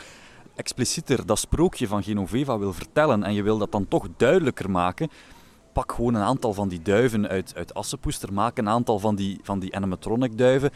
explicieter 0.55 1.27
dat 1.27 1.39
sprookje 1.39 1.87
van 1.87 2.03
Genoveva 2.03 2.59
wil 2.59 2.73
vertellen 2.73 3.23
en 3.23 3.35
je 3.35 3.43
wil 3.43 3.59
dat 3.59 3.73
dan 3.73 3.89
toch 3.89 4.09
duidelijker 4.17 4.71
maken, 4.71 5.11
pak 5.73 5.93
gewoon 5.93 6.15
een 6.15 6.23
aantal 6.23 6.53
van 6.53 6.69
die 6.69 6.83
duiven 6.83 7.29
uit, 7.29 7.53
uit 7.57 7.75
Assepoester, 7.75 8.33
maak 8.33 8.59
een 8.59 8.69
aantal 8.69 8.99
van 8.99 9.15
die, 9.15 9.41
van 9.43 9.59
die 9.59 9.77
animatronic 9.77 10.39
duiven, 10.39 10.71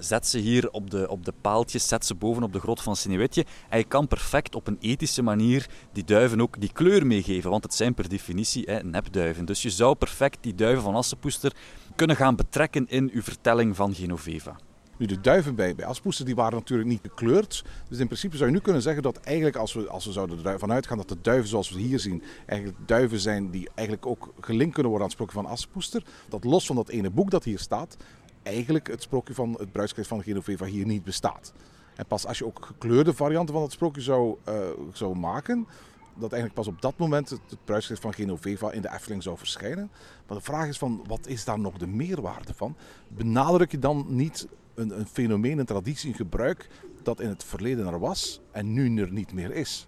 zet 0.00 0.26
ze 0.26 0.38
hier 0.38 0.70
op 0.70 0.90
de, 0.90 1.08
op 1.08 1.24
de 1.24 1.32
paaltjes, 1.40 1.88
zet 1.88 2.06
ze 2.06 2.14
boven 2.14 2.42
op 2.42 2.52
de 2.52 2.60
grot 2.60 2.82
van 2.82 2.96
Sinuetje. 2.96 3.44
En 3.68 3.78
je 3.78 3.84
kan 3.84 4.06
perfect 4.06 4.54
op 4.54 4.66
een 4.66 4.78
ethische 4.80 5.22
manier 5.22 5.68
die 5.92 6.04
duiven 6.04 6.40
ook 6.40 6.60
die 6.60 6.72
kleur 6.72 7.06
meegeven, 7.06 7.50
want 7.50 7.64
het 7.64 7.74
zijn 7.74 7.94
per 7.94 8.08
definitie 8.08 8.64
hè, 8.66 8.82
nepduiven. 8.82 9.44
Dus 9.44 9.62
je 9.62 9.70
zou 9.70 9.94
perfect 9.94 10.38
die 10.40 10.54
duiven 10.54 10.82
van 10.82 10.94
Assepoester 10.94 11.52
kunnen 11.96 12.16
gaan 12.16 12.36
betrekken 12.36 12.88
in 12.88 13.10
uw 13.12 13.22
vertelling 13.22 13.76
van 13.76 13.94
Genoveva. 13.94 14.56
Nu, 15.00 15.06
de 15.06 15.20
duiven 15.20 15.54
bij, 15.54 15.74
bij 15.74 15.86
Aspoester 15.86 16.24
die 16.24 16.34
waren 16.34 16.58
natuurlijk 16.58 16.88
niet 16.88 17.00
gekleurd. 17.02 17.64
Dus 17.88 17.98
in 17.98 18.06
principe 18.06 18.36
zou 18.36 18.48
je 18.48 18.54
nu 18.54 18.62
kunnen 18.62 18.82
zeggen 18.82 19.02
dat 19.02 19.16
eigenlijk 19.16 19.56
als 19.56 19.72
we, 19.72 19.88
als 19.88 20.04
we 20.04 20.12
zouden 20.12 20.44
ervan 20.44 20.72
uitgaan 20.72 20.96
dat 20.96 21.08
de 21.08 21.20
duiven 21.22 21.48
zoals 21.48 21.70
we 21.70 21.80
hier 21.80 21.98
zien, 21.98 22.22
eigenlijk 22.46 22.78
duiven 22.86 23.20
zijn 23.20 23.50
die 23.50 23.68
eigenlijk 23.74 24.06
ook 24.06 24.32
gelinkt 24.40 24.74
kunnen 24.74 24.92
worden 24.92 25.08
aan 25.18 25.28
van 25.28 25.46
Aspoester. 25.46 26.02
Dat 26.28 26.44
los 26.44 26.66
van 26.66 26.76
dat 26.76 26.88
ene 26.88 27.10
boek 27.10 27.30
dat 27.30 27.44
hier 27.44 27.58
staat, 27.58 27.96
eigenlijk 28.42 28.86
het 28.86 29.02
sprookje 29.02 29.34
van 29.34 29.56
het 29.58 29.72
bruidskleed 29.72 30.06
van 30.06 30.22
Genoveva 30.22 30.64
hier 30.64 30.86
niet 30.86 31.04
bestaat. 31.04 31.52
En 31.96 32.06
pas 32.06 32.26
als 32.26 32.38
je 32.38 32.46
ook 32.46 32.66
gekleurde 32.66 33.14
varianten 33.14 33.54
van 33.54 33.62
het 33.62 33.72
sprookje 33.72 34.00
zou, 34.00 34.36
uh, 34.48 34.54
zou 34.92 35.16
maken, 35.16 35.66
dat 36.14 36.32
eigenlijk 36.32 36.54
pas 36.54 36.66
op 36.66 36.82
dat 36.82 36.98
moment 36.98 37.30
het, 37.30 37.40
het 37.88 38.00
van 38.00 38.14
Genoveva 38.14 38.72
in 38.72 38.82
de 38.82 38.92
Efteling 38.92 39.22
zou 39.22 39.38
verschijnen. 39.38 39.90
Maar 40.26 40.36
de 40.36 40.44
vraag 40.44 40.68
is 40.68 40.78
van, 40.78 41.04
wat 41.06 41.26
is 41.26 41.44
daar 41.44 41.58
nog 41.58 41.76
de 41.76 41.86
meerwaarde 41.86 42.54
van? 42.54 42.76
Benadruk 43.08 43.70
je 43.70 43.78
dan 43.78 44.06
niet 44.08 44.48
een, 44.74 44.98
een 44.98 45.06
fenomeen, 45.06 45.58
een 45.58 45.66
traditie, 45.66 46.10
een 46.10 46.16
gebruik 46.16 46.68
dat 47.02 47.20
in 47.20 47.28
het 47.28 47.44
verleden 47.44 47.86
er 47.86 47.98
was 47.98 48.40
en 48.50 48.72
nu 48.72 49.00
er 49.00 49.12
niet 49.12 49.32
meer 49.32 49.52
is? 49.52 49.86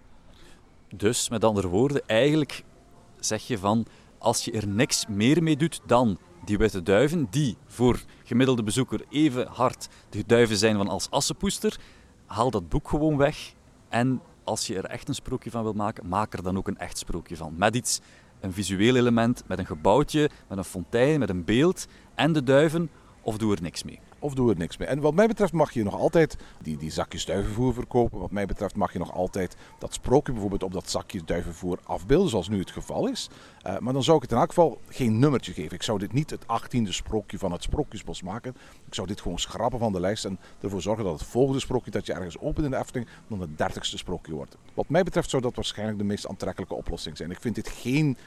Dus, 0.95 1.29
met 1.29 1.43
andere 1.43 1.67
woorden, 1.67 2.07
eigenlijk 2.07 2.63
zeg 3.19 3.47
je 3.47 3.57
van, 3.57 3.85
als 4.17 4.45
je 4.45 4.51
er 4.51 4.67
niks 4.67 5.07
meer 5.07 5.43
mee 5.43 5.57
doet 5.57 5.81
dan 5.85 6.17
die 6.45 6.57
witte 6.57 6.83
duiven, 6.83 7.27
die 7.29 7.57
voor 7.65 8.03
gemiddelde 8.23 8.63
bezoeker 8.63 9.05
even 9.09 9.47
hard 9.47 9.87
de 10.09 10.23
duiven 10.25 10.57
zijn 10.57 10.75
van 10.75 10.87
als 10.87 11.09
assenpoester, 11.09 11.79
haal 12.25 12.51
dat 12.51 12.69
boek 12.69 12.89
gewoon 12.89 13.17
weg. 13.17 13.53
En 13.89 14.21
als 14.43 14.67
je 14.67 14.75
er 14.75 14.85
echt 14.85 15.07
een 15.07 15.15
sprookje 15.15 15.51
van 15.51 15.63
wil 15.63 15.73
maken, 15.73 16.07
maak 16.07 16.33
er 16.33 16.43
dan 16.43 16.57
ook 16.57 16.67
een 16.67 16.77
echt 16.77 16.97
sprookje 16.97 17.37
van. 17.37 17.53
Met 17.57 17.75
iets, 17.75 17.99
een 18.39 18.53
visueel 18.53 18.95
element, 18.95 19.43
met 19.47 19.59
een 19.59 19.65
gebouwtje, 19.65 20.29
met 20.47 20.57
een 20.57 20.63
fontein, 20.63 21.19
met 21.19 21.29
een 21.29 21.45
beeld 21.45 21.87
en 22.15 22.33
de 22.33 22.43
duiven, 22.43 22.89
of 23.21 23.37
doe 23.37 23.55
er 23.55 23.61
niks 23.61 23.83
mee 23.83 23.99
of 24.23 24.33
doe 24.33 24.49
er 24.49 24.57
niks 24.57 24.77
mee. 24.77 24.87
En 24.87 24.99
wat 24.99 25.13
mij 25.13 25.27
betreft 25.27 25.53
mag 25.53 25.71
je 25.71 25.83
nog 25.83 25.95
altijd 25.95 26.37
die, 26.61 26.77
die 26.77 26.91
zakjes 26.91 27.25
duivenvoer 27.25 27.73
verkopen. 27.73 28.19
Wat 28.19 28.31
mij 28.31 28.45
betreft 28.45 28.75
mag 28.75 28.93
je 28.93 28.99
nog 28.99 29.13
altijd 29.13 29.55
dat 29.79 29.93
sprookje 29.93 30.31
bijvoorbeeld 30.31 30.63
op 30.63 30.73
dat 30.73 30.89
zakje 30.89 31.21
duivenvoer 31.25 31.79
afbeelden, 31.83 32.29
zoals 32.29 32.49
nu 32.49 32.59
het 32.59 32.71
geval 32.71 33.07
is. 33.07 33.29
Uh, 33.65 33.77
maar 33.77 33.93
dan 33.93 34.03
zou 34.03 34.15
ik 34.17 34.23
het 34.23 34.31
in 34.31 34.37
elk 34.37 34.47
geval 34.47 34.79
geen 34.89 35.19
nummertje 35.19 35.53
geven. 35.53 35.75
Ik 35.75 35.83
zou 35.83 35.99
dit 35.99 36.13
niet 36.13 36.29
het 36.29 36.47
achttiende 36.47 36.91
sprookje 36.91 37.37
van 37.37 37.51
het 37.51 37.63
Sprookjesbos 37.63 38.21
maken. 38.21 38.55
Ik 38.87 38.93
zou 38.93 39.07
dit 39.07 39.21
gewoon 39.21 39.39
schrappen 39.39 39.79
van 39.79 39.91
de 39.91 39.99
lijst 39.99 40.25
en 40.25 40.39
ervoor 40.61 40.81
zorgen 40.81 41.03
dat 41.03 41.19
het 41.19 41.29
volgende 41.29 41.59
sprookje 41.59 41.91
dat 41.91 42.05
je 42.05 42.13
ergens 42.13 42.39
opent 42.39 42.65
in 42.65 42.71
de 42.71 42.77
Efteling 42.77 43.09
dan 43.27 43.41
het 43.41 43.57
dertigste 43.57 43.97
sprookje 43.97 44.33
wordt. 44.33 44.57
Wat 44.73 44.89
mij 44.89 45.03
betreft 45.03 45.29
zou 45.29 45.41
dat 45.41 45.55
waarschijnlijk 45.55 45.97
de 45.97 46.03
meest 46.03 46.27
aantrekkelijke 46.27 46.75
oplossing 46.75 47.17
zijn. 47.17 47.31
Ik 47.31 47.41
vind 47.41 47.55
dit 47.55 47.69
geen 47.69 48.17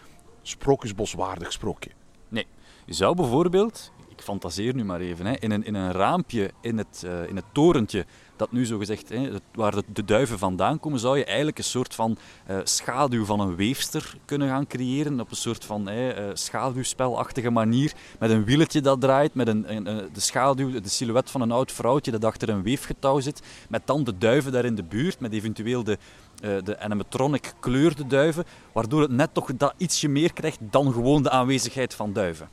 Sprookjesboswaardig 0.43 1.53
sprookje. 1.53 1.91
Nee, 2.29 2.47
je 2.85 2.93
zou 2.93 3.15
bijvoorbeeld 3.15 3.93
ik 4.17 4.25
fantaseer 4.25 4.75
nu 4.75 4.85
maar 4.85 5.01
even, 5.01 5.27
hè, 5.27 5.35
in, 5.39 5.51
een, 5.51 5.65
in 5.65 5.75
een 5.75 5.93
raampje 5.93 6.51
in 6.61 6.79
het, 6.79 7.03
uh, 7.05 7.29
in 7.29 7.37
het 7.37 7.45
torentje, 7.53 8.07
dat 8.37 8.53
nu 8.53 8.67
zo 8.67 8.79
gezegd, 8.79 9.09
hè, 9.09 9.31
waar 9.55 9.75
de, 9.93 10.05
duiven 10.05 10.39
vandaan 10.39 10.81
komen, 10.81 10.99
zou 10.99 11.19
je 11.19 11.25
eigenlijk 11.25 11.59
een 11.59 11.65
soort 11.65 11.95
van 11.95 12.17
uh, 12.51 12.59
schaduw 12.65 13.25
van 13.25 13.41
een 13.41 13.57
weefster 13.57 14.17
kunnen 14.25 14.49
gaan 14.49 14.67
creëren. 14.67 15.21
Op 15.21 15.31
een 15.31 15.37
soort 15.37 15.65
van 15.65 15.91
uh, 15.91 16.09
schaduwspelachtige 16.33 17.51
manier. 17.51 17.93
Met 18.19 18.31
een 18.31 18.45
wieletje 18.45 18.81
dat 18.81 19.01
draait, 19.01 19.35
met 19.35 19.49
een, 19.49 19.75
een, 19.75 19.85
de 20.13 20.21
schaduw, 20.21 20.81
de 20.81 20.89
silhouet 20.89 21.31
van 21.31 21.41
een 21.41 21.53
oud 21.53 21.73
vrouwtje 21.73 22.11
dat 22.11 22.25
achter 22.25 22.49
een 22.49 22.63
weefgetouw 22.63 23.21
zit. 23.21 23.43
Met 23.69 23.87
dan 23.87 24.05
de 24.05 24.19
duiven 24.19 24.53
daar 24.53 24.65
in 24.65 24.75
de 24.75 24.85
buurt, 24.85 25.21
met 25.21 25.33
eventueel 25.33 25.85
de, 25.85 25.99
de 26.41 26.79
animatronic 26.79 27.55
kleurde 27.61 28.07
duiven. 28.07 28.45
Waardoor 28.73 29.01
het 29.01 29.11
net 29.11 29.35
toch 29.35 29.57
dat 29.57 29.75
ietsje 29.77 30.09
meer 30.09 30.33
krijgt 30.33 30.59
dan 30.61 30.93
gewoon 30.93 31.23
de 31.23 31.31
aanwezigheid 31.31 31.95
van 31.95 32.13
duiven. 32.13 32.49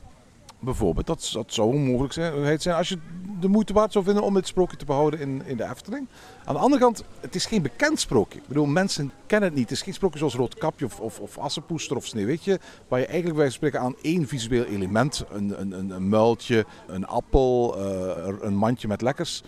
Bijvoorbeeld, 0.64 1.06
dat, 1.06 1.30
dat 1.32 1.52
zou 1.52 1.74
een 1.74 1.84
mogelijkheid 1.84 2.62
zijn 2.62 2.76
als 2.76 2.88
je 2.88 2.98
de 3.40 3.48
moeite 3.48 3.72
waard 3.72 3.92
zou 3.92 4.04
vinden 4.04 4.22
om 4.22 4.34
het 4.34 4.46
sprookje 4.46 4.76
te 4.76 4.84
behouden 4.84 5.20
in, 5.20 5.42
in 5.46 5.56
de 5.56 5.64
Efteling. 5.64 6.08
Aan 6.44 6.54
de 6.54 6.60
andere 6.60 6.82
kant, 6.82 7.04
het 7.20 7.34
is 7.34 7.46
geen 7.46 7.62
bekend 7.62 8.00
sprookje. 8.00 8.38
Ik 8.38 8.48
bedoel, 8.48 8.66
mensen 8.66 9.12
kennen 9.26 9.48
het 9.48 9.58
niet. 9.58 9.68
Het 9.68 9.78
is 9.78 9.84
geen 9.84 9.94
sprookje 9.94 10.18
zoals 10.18 10.34
Roodkapje 10.34 10.84
of, 10.84 11.00
of, 11.00 11.20
of 11.20 11.38
Assenpoester 11.38 11.96
of 11.96 12.06
Sneeuwwitje, 12.06 12.60
waar 12.88 12.98
je 13.00 13.06
eigenlijk 13.06 13.36
bij 13.36 13.50
spreken 13.50 13.80
aan 13.80 13.94
één 14.02 14.28
visueel 14.28 14.64
element, 14.64 15.24
een, 15.30 15.60
een, 15.60 15.90
een, 15.90 16.08
muiltje, 16.08 16.66
een 16.86 17.06
appel, 17.06 17.76
uh, 17.78 18.34
een 18.40 18.56
mandje 18.56 18.88
met 18.88 19.02
lekkers, 19.02 19.42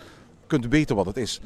kunt 0.47 0.67
weten 0.67 0.95
wat 0.95 1.05
het 1.05 1.17
is. 1.17 1.41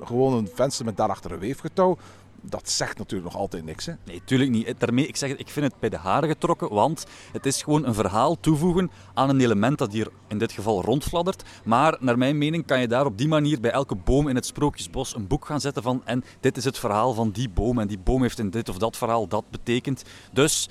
Gewoon 0.00 0.32
een 0.32 0.48
venster 0.54 0.84
met 0.84 0.96
daarachter 0.96 1.32
een 1.32 1.38
weefgetouw 1.38 1.96
dat 2.42 2.70
zegt 2.70 2.98
natuurlijk 2.98 3.32
nog 3.32 3.40
altijd 3.40 3.64
niks. 3.64 3.86
Hè? 3.86 3.92
Nee, 4.04 4.22
tuurlijk 4.24 4.50
niet. 4.50 4.74
Daarmee, 4.78 5.06
ik, 5.06 5.16
zeg 5.16 5.30
het, 5.30 5.40
ik 5.40 5.48
vind 5.48 5.66
het 5.66 5.80
bij 5.80 5.88
de 5.88 5.96
haren 5.96 6.28
getrokken, 6.28 6.68
want 6.68 7.04
het 7.32 7.46
is 7.46 7.62
gewoon 7.62 7.86
een 7.86 7.94
verhaal 7.94 8.40
toevoegen 8.40 8.90
aan 9.14 9.28
een 9.28 9.40
element 9.40 9.78
dat 9.78 9.92
hier 9.92 10.08
in 10.28 10.38
dit 10.38 10.52
geval 10.52 10.82
rondfladdert. 10.82 11.42
Maar 11.64 11.96
naar 12.00 12.18
mijn 12.18 12.38
mening 12.38 12.66
kan 12.66 12.80
je 12.80 12.88
daar 12.88 13.06
op 13.06 13.18
die 13.18 13.28
manier 13.28 13.60
bij 13.60 13.70
elke 13.70 13.94
boom 13.94 14.28
in 14.28 14.34
het 14.34 14.46
Sprookjesbos 14.46 15.14
een 15.14 15.26
boek 15.26 15.44
gaan 15.44 15.60
zetten 15.60 15.82
van 15.82 16.02
en 16.04 16.24
dit 16.40 16.56
is 16.56 16.64
het 16.64 16.78
verhaal 16.78 17.14
van 17.14 17.30
die 17.30 17.48
boom 17.48 17.78
en 17.78 17.86
die 17.86 17.98
boom 17.98 18.22
heeft 18.22 18.38
in 18.38 18.50
dit 18.50 18.68
of 18.68 18.78
dat 18.78 18.96
verhaal 18.96 19.28
dat 19.28 19.44
betekend. 19.50 20.02
Dus 20.32 20.68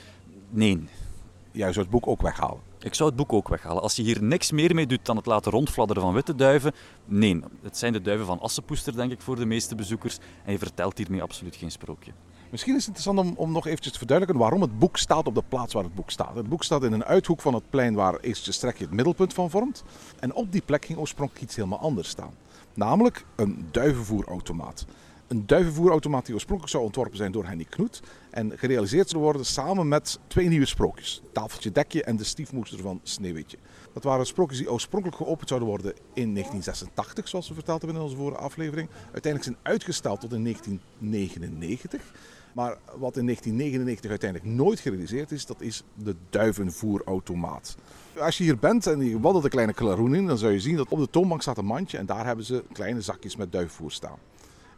nee. 0.49 0.83
Jij 1.51 1.73
zou 1.73 1.85
het 1.85 1.89
boek 1.93 2.07
ook 2.07 2.21
weghalen? 2.21 2.70
Ik 2.83 2.93
zou 2.93 3.09
het 3.09 3.17
boek 3.17 3.33
ook 3.33 3.47
weghalen. 3.47 3.81
Als 3.81 3.95
je 3.95 4.03
hier 4.03 4.23
niks 4.23 4.51
meer 4.51 4.75
mee 4.75 4.87
doet 4.87 5.05
dan 5.05 5.15
het 5.15 5.25
laten 5.25 5.51
rondfladderen 5.51 6.01
van 6.01 6.13
witte 6.13 6.35
duiven, 6.35 6.73
nee. 7.05 7.39
Het 7.61 7.77
zijn 7.77 7.93
de 7.93 8.01
duiven 8.01 8.25
van 8.25 8.39
Assepoester, 8.39 8.95
denk 8.95 9.11
ik, 9.11 9.21
voor 9.21 9.35
de 9.35 9.45
meeste 9.45 9.75
bezoekers. 9.75 10.17
En 10.45 10.51
je 10.51 10.57
vertelt 10.57 10.97
hiermee 10.97 11.21
absoluut 11.21 11.55
geen 11.55 11.71
sprookje. 11.71 12.11
Misschien 12.49 12.75
is 12.75 12.85
het 12.85 12.97
interessant 12.97 13.37
om, 13.37 13.51
nog 13.51 13.67
eventjes 13.67 13.91
te 13.91 13.97
verduidelijken 13.97 14.43
waarom 14.43 14.61
het 14.61 14.79
boek 14.79 14.97
staat 14.97 15.27
op 15.27 15.35
de 15.35 15.43
plaats 15.47 15.73
waar 15.73 15.83
het 15.83 15.95
boek 15.95 16.11
staat. 16.11 16.35
Het 16.35 16.49
boek 16.49 16.63
staat 16.63 16.83
in 16.83 16.91
een 16.91 17.05
uithoek 17.05 17.41
van 17.41 17.53
het 17.53 17.69
plein 17.69 17.93
waar 17.93 18.19
Eerste 18.19 18.51
Strekje 18.51 18.83
het 18.83 18.93
middelpunt 18.93 19.33
van 19.33 19.49
vormt. 19.49 19.83
En 20.19 20.33
op 20.33 20.51
die 20.51 20.61
plek 20.61 20.85
ging 20.85 20.99
oorspronkelijk 20.99 21.43
iets 21.43 21.55
helemaal 21.55 21.79
anders 21.79 22.09
staan. 22.09 22.33
Namelijk 22.73 23.25
een 23.35 23.67
duivenvoerautomaat. 23.71 24.85
Een 25.31 25.45
duivenvoerautomaat 25.45 26.25
die 26.25 26.33
oorspronkelijk 26.33 26.73
zou 26.73 26.85
ontworpen 26.85 27.17
zijn 27.17 27.31
door 27.31 27.45
Henny 27.45 27.63
Knoet. 27.63 28.01
En 28.29 28.57
gerealiseerd 28.57 29.09
zou 29.09 29.23
worden 29.23 29.45
samen 29.45 29.87
met 29.87 30.19
twee 30.27 30.47
nieuwe 30.47 30.65
sprookjes. 30.65 31.21
Tafeltje 31.31 31.71
Dekje 31.71 32.03
en 32.03 32.15
de 32.15 32.23
stiefmoester 32.23 32.79
van 32.79 32.99
Sneeuwwitje. 33.03 33.57
Dat 33.93 34.03
waren 34.03 34.25
sprookjes 34.25 34.59
die 34.59 34.71
oorspronkelijk 34.71 35.17
geopend 35.17 35.47
zouden 35.47 35.69
worden 35.69 35.93
in 35.93 36.33
1986, 36.33 37.27
zoals 37.27 37.47
we 37.47 37.53
verteld 37.53 37.81
hebben 37.81 37.97
in 37.97 38.03
onze 38.03 38.15
vorige 38.15 38.41
aflevering. 38.41 38.89
Uiteindelijk 39.11 39.43
zijn 39.43 39.57
uitgesteld 39.73 40.21
tot 40.21 40.33
in 40.33 40.43
1999. 40.43 42.01
Maar 42.53 42.77
wat 42.97 43.17
in 43.17 43.25
1999 43.25 44.09
uiteindelijk 44.09 44.51
nooit 44.51 44.79
gerealiseerd 44.79 45.31
is, 45.31 45.45
dat 45.45 45.61
is 45.61 45.83
de 45.93 46.15
duivenvoerautomaat. 46.29 47.77
Als 48.19 48.37
je 48.37 48.43
hier 48.43 48.57
bent 48.57 48.87
en 48.87 48.99
je 48.99 49.19
wandelt 49.19 49.43
een 49.43 49.49
kleine 49.49 49.73
klaroen 49.73 50.15
in, 50.15 50.25
dan 50.25 50.37
zou 50.37 50.51
je 50.51 50.59
zien 50.59 50.75
dat 50.75 50.89
op 50.89 50.99
de 50.99 51.09
toonbank 51.09 51.41
staat 51.41 51.57
een 51.57 51.65
mandje 51.65 51.97
en 51.97 52.05
daar 52.05 52.25
hebben 52.25 52.45
ze 52.45 52.63
kleine 52.71 53.01
zakjes 53.01 53.35
met 53.35 53.51
duivenvoer 53.51 53.91
staan. 53.91 54.17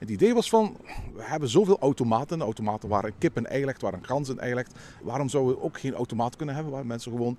Het 0.03 0.11
idee 0.11 0.33
was 0.33 0.49
van, 0.49 0.77
we 1.15 1.23
hebben 1.23 1.49
zoveel 1.49 1.79
automaten. 1.79 2.41
Automaten 2.41 2.89
waar 2.89 3.05
een 3.05 3.17
kip 3.17 3.35
een 3.35 3.45
ei 3.45 3.65
legt, 3.65 3.81
waar 3.81 3.93
een 3.93 4.05
gans 4.05 4.29
een 4.29 4.39
ei 4.39 4.53
legt. 4.53 4.73
Waarom 5.01 5.29
zouden 5.29 5.55
we 5.55 5.61
ook 5.61 5.79
geen 5.79 5.93
automaat 5.93 6.35
kunnen 6.35 6.55
hebben 6.55 6.73
waar 6.73 6.85
mensen 6.85 7.11
gewoon 7.11 7.37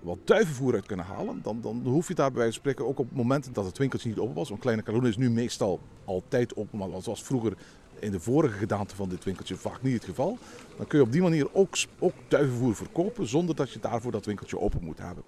wat 0.00 0.18
duivenvoer 0.24 0.74
uit 0.74 0.86
kunnen 0.86 1.06
halen? 1.06 1.40
Dan, 1.42 1.60
dan 1.60 1.82
hoef 1.84 2.08
je 2.08 2.14
daar 2.14 2.30
bij 2.30 2.38
wijze 2.38 2.52
spreken 2.52 2.86
ook 2.86 2.98
op 2.98 3.12
momenten 3.12 3.52
dat 3.52 3.64
het 3.64 3.78
winkeltje 3.78 4.08
niet 4.08 4.18
open 4.18 4.34
was. 4.34 4.50
Een 4.50 4.58
kleine 4.58 4.82
kaloen 4.82 5.06
is 5.06 5.16
nu 5.16 5.30
meestal 5.30 5.80
altijd 6.04 6.56
open, 6.56 6.78
maar 6.78 6.90
dat 6.90 7.04
was 7.04 7.22
vroeger 7.22 7.56
in 7.98 8.10
de 8.10 8.20
vorige 8.20 8.58
gedaante 8.58 8.96
van 8.96 9.08
dit 9.08 9.24
winkeltje 9.24 9.56
vaak 9.56 9.82
niet 9.82 9.94
het 9.94 10.04
geval. 10.04 10.38
Dan 10.76 10.86
kun 10.86 10.98
je 10.98 11.04
op 11.04 11.12
die 11.12 11.22
manier 11.22 11.48
ook, 11.52 11.76
ook 11.98 12.14
duivenvoer 12.28 12.74
verkopen 12.74 13.28
zonder 13.28 13.54
dat 13.54 13.70
je 13.70 13.80
daarvoor 13.80 14.12
dat 14.12 14.26
winkeltje 14.26 14.60
open 14.60 14.84
moet 14.84 14.98
hebben. 14.98 15.24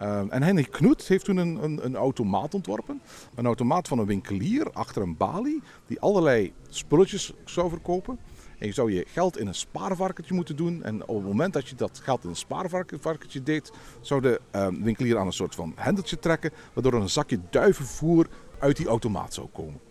Uh, 0.00 0.20
en 0.28 0.42
Henrik 0.42 0.70
Knoet 0.70 1.08
heeft 1.08 1.24
toen 1.24 1.36
een, 1.36 1.64
een, 1.64 1.84
een, 1.84 1.96
automaat 1.96 2.54
ontworpen. 2.54 3.00
Een 3.34 3.46
automaat 3.46 3.88
van 3.88 3.98
een 3.98 4.06
winkelier 4.06 4.70
achter 4.72 5.02
een 5.02 5.16
balie 5.16 5.62
die 5.86 6.00
allerlei 6.00 6.52
spulletjes 6.68 7.32
zou 7.44 7.68
verkopen. 7.68 8.18
En 8.58 8.66
je 8.66 8.72
zou 8.72 8.92
je 8.92 9.04
geld 9.08 9.38
in 9.38 9.46
een 9.46 9.54
spaarvarkentje 9.54 10.34
moeten 10.34 10.56
doen. 10.56 10.82
En 10.82 11.06
op 11.06 11.16
het 11.16 11.26
moment 11.26 11.52
dat 11.52 11.68
je 11.68 11.74
dat 11.74 12.00
geld 12.02 12.24
in 12.24 12.30
een 12.30 12.36
spaarvarkentje 12.36 13.42
deed, 13.42 13.72
zou 14.00 14.20
de 14.20 14.40
uh, 14.54 14.66
winkelier 14.68 15.18
aan 15.18 15.26
een 15.26 15.32
soort 15.32 15.54
van 15.54 15.72
hendeltje 15.76 16.18
trekken, 16.18 16.52
waardoor 16.72 16.92
er 16.92 17.00
een 17.00 17.10
zakje 17.10 17.40
duivenvoer 17.50 18.26
uit 18.58 18.76
die 18.76 18.86
automaat 18.86 19.34
zou 19.34 19.46
komen. 19.52 19.87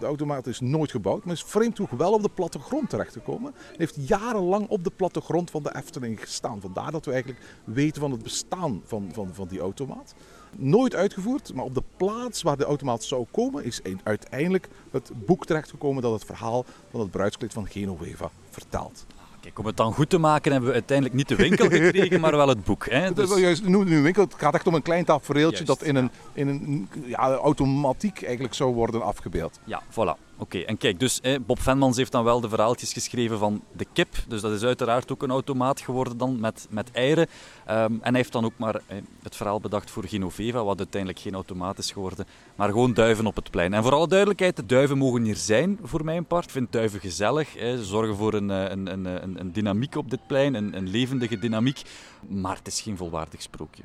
De 0.00 0.06
automaat 0.06 0.46
is 0.46 0.60
nooit 0.60 0.90
gebouwd, 0.90 1.24
maar 1.24 1.34
is 1.34 1.42
vreemd 1.42 1.76
genoeg 1.76 1.90
wel 1.90 2.12
op 2.12 2.22
de 2.22 2.28
plattegrond 2.28 2.90
terechtgekomen. 2.90 3.52
Hij 3.54 3.74
heeft 3.76 4.08
jarenlang 4.08 4.68
op 4.68 4.84
de 4.84 4.90
plattegrond 4.90 5.50
van 5.50 5.62
de 5.62 5.74
Efteling 5.76 6.20
gestaan. 6.20 6.60
Vandaar 6.60 6.92
dat 6.92 7.04
we 7.04 7.12
eigenlijk 7.12 7.42
weten 7.64 8.00
van 8.00 8.10
het 8.10 8.22
bestaan 8.22 8.82
van, 8.84 9.08
van, 9.12 9.34
van 9.34 9.48
die 9.48 9.60
automaat. 9.60 10.14
Nooit 10.56 10.94
uitgevoerd, 10.94 11.54
maar 11.54 11.64
op 11.64 11.74
de 11.74 11.82
plaats 11.96 12.42
waar 12.42 12.56
de 12.56 12.64
automaat 12.64 13.04
zou 13.04 13.26
komen 13.30 13.64
is 13.64 13.80
uiteindelijk 14.02 14.68
het 14.90 15.10
boek 15.26 15.46
terechtgekomen 15.46 16.02
dat 16.02 16.12
het 16.12 16.24
verhaal 16.24 16.64
van 16.90 17.00
het 17.00 17.10
bruidskleed 17.10 17.52
van 17.52 17.66
Genoveva 17.66 18.30
vertelt. 18.50 19.06
Kijk, 19.40 19.58
om 19.58 19.66
het 19.66 19.76
dan 19.76 19.92
goed 19.92 20.10
te 20.10 20.18
maken 20.18 20.50
hebben 20.52 20.68
we 20.68 20.74
uiteindelijk 20.74 21.16
niet 21.16 21.28
de 21.28 21.36
winkel 21.36 21.68
gekregen, 21.78 22.20
maar 22.20 22.36
wel 22.36 22.48
het 22.48 22.64
boek. 22.64 22.90
Hè? 22.90 23.12
Dus... 23.12 23.38
Juist, 23.38 23.64
noem 23.64 23.80
het 23.80 23.88
nu 23.88 24.02
winkel. 24.02 24.24
Het 24.24 24.34
gaat 24.36 24.54
echt 24.54 24.66
om 24.66 24.74
een 24.74 24.82
klein 24.82 25.04
tafereeltje 25.04 25.64
dat 25.64 25.82
in 25.82 25.96
een, 25.96 26.10
in 26.32 26.48
een 26.48 26.88
ja, 27.04 27.34
automatiek 27.34 28.22
eigenlijk 28.22 28.54
zou 28.54 28.74
worden 28.74 29.02
afgebeeld. 29.02 29.60
ja, 29.64 29.82
voilà. 29.90 30.29
Oké, 30.40 30.58
en 30.58 30.76
kijk, 30.76 31.00
dus 31.00 31.20
Bob 31.46 31.60
Venmans 31.60 31.96
heeft 31.96 32.12
dan 32.12 32.24
wel 32.24 32.40
de 32.40 32.48
verhaaltjes 32.48 32.92
geschreven 32.92 33.38
van 33.38 33.62
de 33.76 33.86
kip. 33.92 34.08
Dus 34.28 34.40
dat 34.40 34.52
is 34.52 34.62
uiteraard 34.62 35.12
ook 35.12 35.22
een 35.22 35.30
automaat 35.30 35.80
geworden 35.80 36.18
dan 36.18 36.40
met, 36.40 36.66
met 36.70 36.90
eieren. 36.92 37.26
Ehm, 37.66 37.92
en 37.92 38.00
hij 38.02 38.12
heeft 38.12 38.32
dan 38.32 38.44
ook 38.44 38.52
maar 38.56 38.80
het 39.22 39.36
verhaal 39.36 39.60
bedacht 39.60 39.90
voor 39.90 40.04
Genoveva, 40.04 40.64
wat 40.64 40.78
uiteindelijk 40.78 41.20
geen 41.22 41.34
automaat 41.34 41.78
is 41.78 41.90
geworden. 41.90 42.26
Maar 42.54 42.68
gewoon 42.68 42.94
duiven 42.94 43.26
op 43.26 43.36
het 43.36 43.50
plein. 43.50 43.74
En 43.74 43.82
voor 43.82 43.94
alle 43.94 44.08
duidelijkheid, 44.08 44.56
de 44.56 44.66
duiven 44.66 44.98
mogen 44.98 45.22
hier 45.22 45.36
zijn 45.36 45.78
voor 45.82 46.04
mijn 46.04 46.24
part. 46.24 46.44
Ik 46.44 46.50
vind 46.50 46.72
duiven 46.72 47.00
gezellig. 47.00 47.48
Ze 47.50 47.84
zorgen 47.84 48.16
voor 48.16 48.34
een, 48.34 48.50
eh, 48.50 48.70
een, 48.70 48.92
een, 48.92 49.04
een, 49.04 49.40
een 49.40 49.52
dynamiek 49.52 49.96
op 49.96 50.10
dit 50.10 50.26
plein, 50.26 50.54
een, 50.54 50.88
levendige 50.88 51.38
dynamiek. 51.38 51.82
Maar 52.28 52.56
het 52.56 52.66
is 52.66 52.80
geen 52.80 52.96
volwaardig 52.96 53.42
sprookje. 53.42 53.82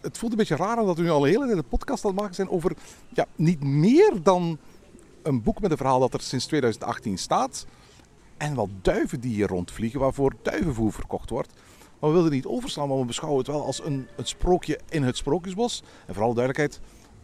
Het 0.00 0.18
voelt 0.18 0.32
een 0.32 0.38
beetje 0.38 0.56
raar 0.56 0.78
omdat 0.78 0.96
we 0.96 1.02
nu 1.02 1.10
al 1.10 1.26
een 1.26 1.32
hele 1.32 1.46
tijd 1.46 1.58
een 1.58 1.68
podcast 1.68 2.04
aan 2.04 2.10
het 2.10 2.20
maken 2.20 2.34
zijn 2.34 2.50
over 2.50 2.72
ja, 3.14 3.26
niet 3.36 3.62
meer 3.62 4.12
dan 4.22 4.58
een 5.22 5.42
boek 5.42 5.60
met 5.60 5.70
een 5.70 5.76
verhaal 5.76 6.00
dat 6.00 6.14
er 6.14 6.20
sinds 6.20 6.46
2018 6.46 7.18
staat. 7.18 7.66
En 8.36 8.54
wat 8.54 8.68
duiven 8.82 9.20
die 9.20 9.34
hier 9.34 9.46
rondvliegen, 9.46 10.00
waarvoor 10.00 10.34
duivenvoer 10.42 10.92
verkocht 10.92 11.30
wordt. 11.30 11.52
Maar 11.98 12.10
we 12.10 12.14
wilden 12.14 12.32
niet 12.32 12.46
overslaan, 12.46 12.88
maar 12.88 12.98
we 12.98 13.04
beschouwen 13.04 13.38
het 13.38 13.48
wel 13.48 13.64
als 13.64 13.84
een, 13.84 14.06
een 14.16 14.26
sprookje 14.26 14.80
in 14.88 15.02
het 15.02 15.16
Sprookjesbos. 15.16 15.82
En 16.06 16.14
vooral 16.14 16.34
duidelijkheid, 16.34 16.80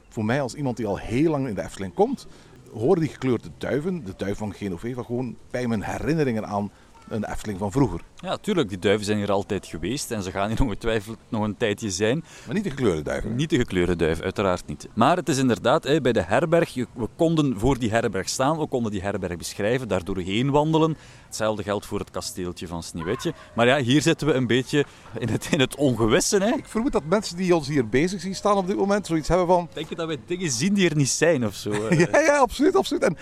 voor 0.08 0.24
mij 0.24 0.40
als 0.40 0.54
iemand 0.54 0.76
die 0.76 0.86
al 0.86 0.98
heel 0.98 1.30
lang 1.30 1.48
in 1.48 1.54
de 1.54 1.62
Efteling 1.62 1.94
komt, 1.94 2.26
horen 2.72 3.00
die 3.00 3.08
gekleurde 3.08 3.50
duiven, 3.58 4.04
de 4.04 4.14
duif 4.16 4.38
van 4.38 4.54
Genoveva, 4.54 5.02
gewoon 5.02 5.36
bij 5.50 5.66
mijn 5.66 5.82
herinneringen 5.82 6.46
aan 6.46 6.70
een 7.08 7.24
Efteling 7.24 7.58
van 7.58 7.72
vroeger. 7.72 8.00
Ja, 8.20 8.36
tuurlijk, 8.36 8.68
die 8.68 8.78
duiven 8.78 9.04
zijn 9.04 9.18
hier 9.18 9.32
altijd 9.32 9.66
geweest 9.66 10.10
en 10.10 10.22
ze 10.22 10.30
gaan 10.30 10.48
hier 10.48 10.62
ongetwijfeld 10.66 11.18
nog 11.28 11.42
een 11.42 11.56
tijdje 11.56 11.90
zijn. 11.90 12.24
Maar 12.46 12.54
niet 12.54 12.64
de 12.64 12.70
gekleurde 12.70 13.02
duiven. 13.02 13.34
Niet 13.34 13.50
de 13.50 13.56
gekleurde 13.56 13.96
duif, 13.96 14.20
uiteraard 14.20 14.66
niet. 14.66 14.88
Maar 14.94 15.16
het 15.16 15.28
is 15.28 15.38
inderdaad, 15.38 16.02
bij 16.02 16.12
de 16.12 16.22
herberg, 16.22 16.74
we 16.74 17.08
konden 17.16 17.58
voor 17.58 17.78
die 17.78 17.90
herberg 17.90 18.28
staan, 18.28 18.58
we 18.58 18.66
konden 18.66 18.92
die 18.92 19.02
herberg 19.02 19.36
beschrijven, 19.36 19.88
daar 19.88 20.04
doorheen 20.04 20.50
wandelen. 20.50 20.96
Hetzelfde 21.26 21.62
geldt 21.62 21.86
voor 21.86 21.98
het 21.98 22.10
kasteeltje 22.10 22.66
van 22.66 22.82
Sneeuwwitje. 22.82 23.32
Maar 23.54 23.66
ja, 23.66 23.78
hier 23.78 24.02
zitten 24.02 24.26
we 24.26 24.32
een 24.32 24.46
beetje 24.46 24.84
in 25.18 25.28
het, 25.28 25.48
in 25.50 25.60
het 25.60 25.76
ongewisse. 25.76 26.38
Hè. 26.38 26.54
Ik 26.56 26.66
vermoed 26.66 26.92
dat 26.92 27.04
mensen 27.04 27.36
die 27.36 27.54
ons 27.54 27.68
hier 27.68 27.88
bezig 27.88 28.20
zien 28.20 28.34
staan 28.34 28.56
op 28.56 28.66
dit 28.66 28.76
moment 28.76 29.06
zoiets 29.06 29.28
hebben 29.28 29.46
van... 29.46 29.68
Denk 29.72 29.88
je 29.88 29.94
dat 29.94 30.06
wij 30.06 30.18
dingen 30.26 30.50
zien 30.50 30.74
die 30.74 30.88
er 30.88 30.96
niet 30.96 31.08
zijn 31.08 31.46
of 31.46 31.54
zo? 31.54 31.70
hè? 31.70 31.94
Ja, 32.06 32.20
ja, 32.20 32.38
absoluut, 32.38 32.76
absoluut. 32.76 33.02
En 33.02 33.16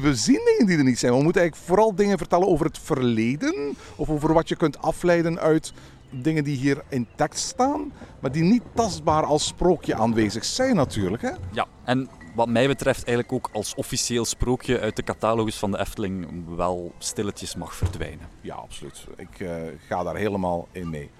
we 0.00 0.14
zien 0.14 0.40
dingen 0.44 0.66
die 0.66 0.78
er 0.78 0.84
niet 0.84 0.98
zijn. 0.98 1.12
We 1.12 1.22
moeten 1.22 1.40
eigenlijk 1.40 1.70
vooral 1.70 1.94
dingen 1.94 2.18
vertellen 2.18 2.48
over 2.48 2.66
het 2.66 2.78
verleden. 2.78 3.76
Of 3.96 4.08
over 4.08 4.33
wat 4.34 4.48
je 4.48 4.56
kunt 4.56 4.82
afleiden 4.82 5.38
uit 5.38 5.72
dingen 6.10 6.44
die 6.44 6.56
hier 6.56 6.82
in 6.88 7.06
tekst 7.14 7.46
staan. 7.46 7.92
Maar 8.20 8.32
die 8.32 8.42
niet 8.42 8.62
tastbaar 8.74 9.24
als 9.24 9.46
sprookje 9.46 9.94
aanwezig 9.94 10.44
zijn 10.44 10.76
natuurlijk. 10.76 11.22
Hè? 11.22 11.30
Ja, 11.52 11.66
en 11.84 12.08
wat 12.34 12.48
mij 12.48 12.66
betreft 12.66 13.04
eigenlijk 13.04 13.32
ook 13.32 13.50
als 13.52 13.74
officieel 13.74 14.24
sprookje 14.24 14.80
uit 14.80 14.96
de 14.96 15.02
catalogus 15.02 15.56
van 15.56 15.70
de 15.70 15.78
Efteling 15.78 16.44
wel 16.56 16.92
stilletjes 16.98 17.54
mag 17.54 17.74
verdwijnen. 17.74 18.28
Ja, 18.40 18.54
absoluut. 18.54 19.06
Ik 19.16 19.40
eh, 19.40 19.52
ga 19.88 20.02
daar 20.02 20.16
helemaal 20.16 20.68
in 20.72 20.90
mee. 20.90 21.10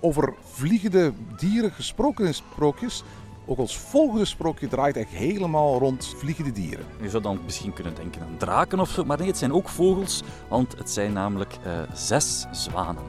Over 0.00 0.34
vliegende 0.44 1.12
dieren 1.36 1.72
gesproken 1.72 2.26
in 2.26 2.34
sprookjes. 2.34 3.02
Ook 3.48 3.58
ons 3.58 3.78
volgende 3.78 4.24
sprookje 4.24 4.68
draait 4.68 4.96
echt 4.96 5.10
helemaal 5.10 5.78
rond 5.78 6.14
vliegende 6.16 6.52
dieren. 6.52 6.86
Je 7.00 7.10
zou 7.10 7.22
dan 7.22 7.40
misschien 7.44 7.72
kunnen 7.72 7.94
denken 7.94 8.22
aan 8.22 8.36
draken 8.38 8.80
of 8.80 8.88
zo, 8.88 9.04
maar 9.04 9.18
nee, 9.18 9.26
het 9.26 9.38
zijn 9.38 9.52
ook 9.52 9.68
vogels, 9.68 10.22
want 10.48 10.78
het 10.78 10.90
zijn 10.90 11.12
namelijk 11.12 11.56
eh, 11.62 11.80
zes 11.92 12.46
zwanen. 12.50 13.02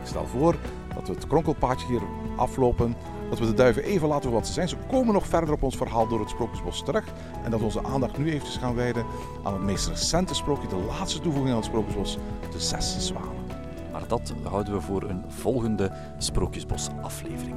Ik 0.00 0.06
stel 0.06 0.26
voor 0.26 0.56
dat 0.94 1.06
we 1.06 1.14
het 1.14 1.26
kronkelpaadje 1.26 1.86
hier 1.86 2.02
aflopen. 2.36 2.96
Dat 3.30 3.38
we 3.38 3.46
de 3.46 3.54
duiven 3.54 3.82
even 3.82 4.08
laten 4.08 4.22
voor 4.22 4.38
wat 4.38 4.46
ze 4.46 4.52
zijn. 4.52 4.68
Ze 4.68 4.76
komen 4.88 5.14
nog 5.14 5.26
verder 5.26 5.54
op 5.54 5.62
ons 5.62 5.76
verhaal 5.76 6.08
door 6.08 6.20
het 6.20 6.30
Sprookjesbos 6.30 6.84
terug. 6.84 7.04
En 7.44 7.50
dat 7.50 7.58
we 7.58 7.64
onze 7.64 7.84
aandacht 7.84 8.18
nu 8.18 8.30
eventjes 8.30 8.56
gaan 8.56 8.74
wijden 8.74 9.04
aan 9.42 9.52
het 9.52 9.62
meest 9.62 9.88
recente 9.88 10.34
sprookje. 10.34 10.68
De 10.68 10.76
laatste 10.76 11.20
toevoeging 11.20 11.50
aan 11.50 11.60
het 11.60 11.70
Sprookjesbos. 11.70 12.18
De 12.50 12.60
zes 12.60 13.06
zwanen. 13.06 13.46
Maar 13.92 14.06
dat 14.08 14.34
houden 14.42 14.72
we 14.72 14.80
voor 14.80 15.02
een 15.02 15.24
volgende 15.28 15.92
Sprookjesbos-aflevering. 16.18 17.56